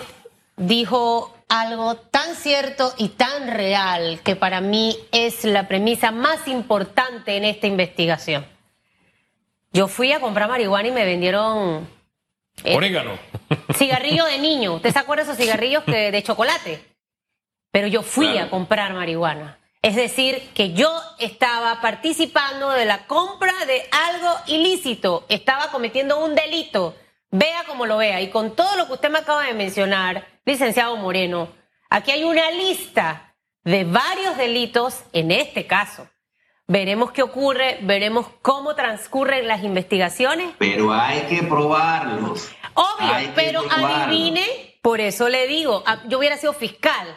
dijo 0.57 1.35
algo 1.47 1.95
tan 1.95 2.35
cierto 2.35 2.93
y 2.97 3.09
tan 3.09 3.47
real 3.47 4.21
que 4.23 4.35
para 4.35 4.61
mí 4.61 4.95
es 5.11 5.43
la 5.43 5.67
premisa 5.67 6.11
más 6.11 6.47
importante 6.47 7.35
en 7.35 7.45
esta 7.45 7.67
investigación. 7.67 8.45
Yo 9.71 9.87
fui 9.87 10.11
a 10.11 10.19
comprar 10.19 10.49
marihuana 10.49 10.87
y 10.87 10.91
me 10.91 11.05
vendieron... 11.05 11.87
Eh, 12.63 12.75
Orégano. 12.75 13.17
Cigarrillo 13.75 14.25
de 14.25 14.37
niño. 14.39 14.75
¿Usted 14.75 14.91
se 14.91 14.99
acuerda 14.99 15.23
de 15.23 15.31
esos 15.31 15.41
cigarrillos 15.41 15.83
que, 15.83 16.11
de 16.11 16.23
chocolate? 16.23 16.83
Pero 17.71 17.87
yo 17.87 18.01
fui 18.01 18.37
a 18.37 18.49
comprar 18.49 18.93
marihuana. 18.93 19.57
Es 19.81 19.95
decir, 19.95 20.49
que 20.53 20.73
yo 20.73 20.91
estaba 21.19 21.79
participando 21.79 22.69
de 22.71 22.83
la 22.83 23.07
compra 23.07 23.53
de 23.65 23.81
algo 23.91 24.35
ilícito, 24.47 25.25
estaba 25.29 25.71
cometiendo 25.71 26.23
un 26.23 26.35
delito. 26.35 26.97
Vea 27.31 27.63
como 27.65 27.85
lo 27.85 27.97
vea. 27.97 28.19
Y 28.19 28.29
con 28.29 28.55
todo 28.57 28.75
lo 28.75 28.87
que 28.87 28.93
usted 28.93 29.09
me 29.09 29.19
acaba 29.19 29.45
de 29.45 29.53
mencionar, 29.53 30.27
licenciado 30.43 30.97
Moreno, 30.97 31.47
aquí 31.89 32.11
hay 32.11 32.25
una 32.25 32.51
lista 32.51 33.35
de 33.63 33.85
varios 33.85 34.35
delitos 34.35 35.03
en 35.13 35.31
este 35.31 35.65
caso. 35.65 36.09
Veremos 36.67 37.11
qué 37.11 37.23
ocurre, 37.23 37.79
veremos 37.81 38.27
cómo 38.41 38.75
transcurren 38.75 39.47
las 39.47 39.63
investigaciones. 39.63 40.49
Pero 40.59 40.91
hay 40.91 41.21
que 41.21 41.41
probarlos. 41.43 42.49
Obvio, 42.73 43.31
pero 43.33 43.63
adivine, 43.71 44.77
por 44.81 44.99
eso 44.99 45.29
le 45.29 45.47
digo, 45.47 45.85
yo 46.07 46.17
hubiera 46.17 46.37
sido 46.37 46.51
fiscal 46.51 47.07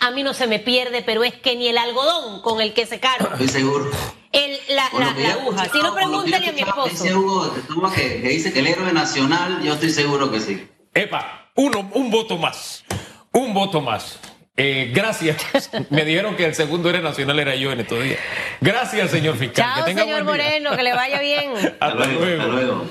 a 0.00 0.10
mí 0.10 0.22
no 0.22 0.34
se 0.34 0.46
me 0.46 0.58
pierde, 0.58 1.02
pero 1.02 1.24
es 1.24 1.34
que 1.34 1.56
ni 1.56 1.68
el 1.68 1.78
algodón 1.78 2.42
con 2.42 2.60
el 2.60 2.72
que 2.74 2.86
secaron. 2.86 3.28
Estoy 3.32 3.48
seguro. 3.48 3.90
El, 4.32 4.58
la, 4.68 4.90
la, 4.98 5.32
aguja. 5.32 5.66
Si 5.72 5.80
no, 5.80 5.94
pregúntale 5.94 6.48
a 6.48 6.52
mi 6.52 6.60
esposo. 6.60 6.88
Ese 6.88 7.14
Hugo 7.14 7.52
que, 7.94 8.20
que, 8.20 8.28
dice 8.28 8.52
que 8.52 8.58
el 8.58 8.66
héroe 8.66 8.92
nacional, 8.92 9.62
yo 9.62 9.74
estoy 9.74 9.90
seguro 9.90 10.30
que 10.30 10.40
sí. 10.40 10.68
Epa, 10.92 11.50
uno, 11.54 11.90
un 11.94 12.10
voto 12.10 12.36
más. 12.36 12.84
Un 13.32 13.54
voto 13.54 13.80
más. 13.80 14.18
Eh, 14.56 14.90
gracias. 14.94 15.70
Me 15.90 16.04
dijeron 16.04 16.34
que 16.34 16.46
el 16.46 16.54
segundo 16.54 16.88
héroe 16.88 17.02
nacional 17.02 17.38
era 17.38 17.54
yo 17.54 17.72
en 17.72 17.80
estos 17.80 18.02
días. 18.02 18.18
Gracias, 18.60 19.10
señor 19.10 19.36
fiscal. 19.36 19.66
Chao, 19.74 19.84
señor 19.84 20.24
Moreno, 20.24 20.74
que 20.74 20.82
le 20.82 20.94
vaya 20.94 21.20
bien. 21.20 21.52
hasta 21.80 21.94
luego. 21.94 22.42
Hasta 22.42 22.46
luego. 22.46 22.84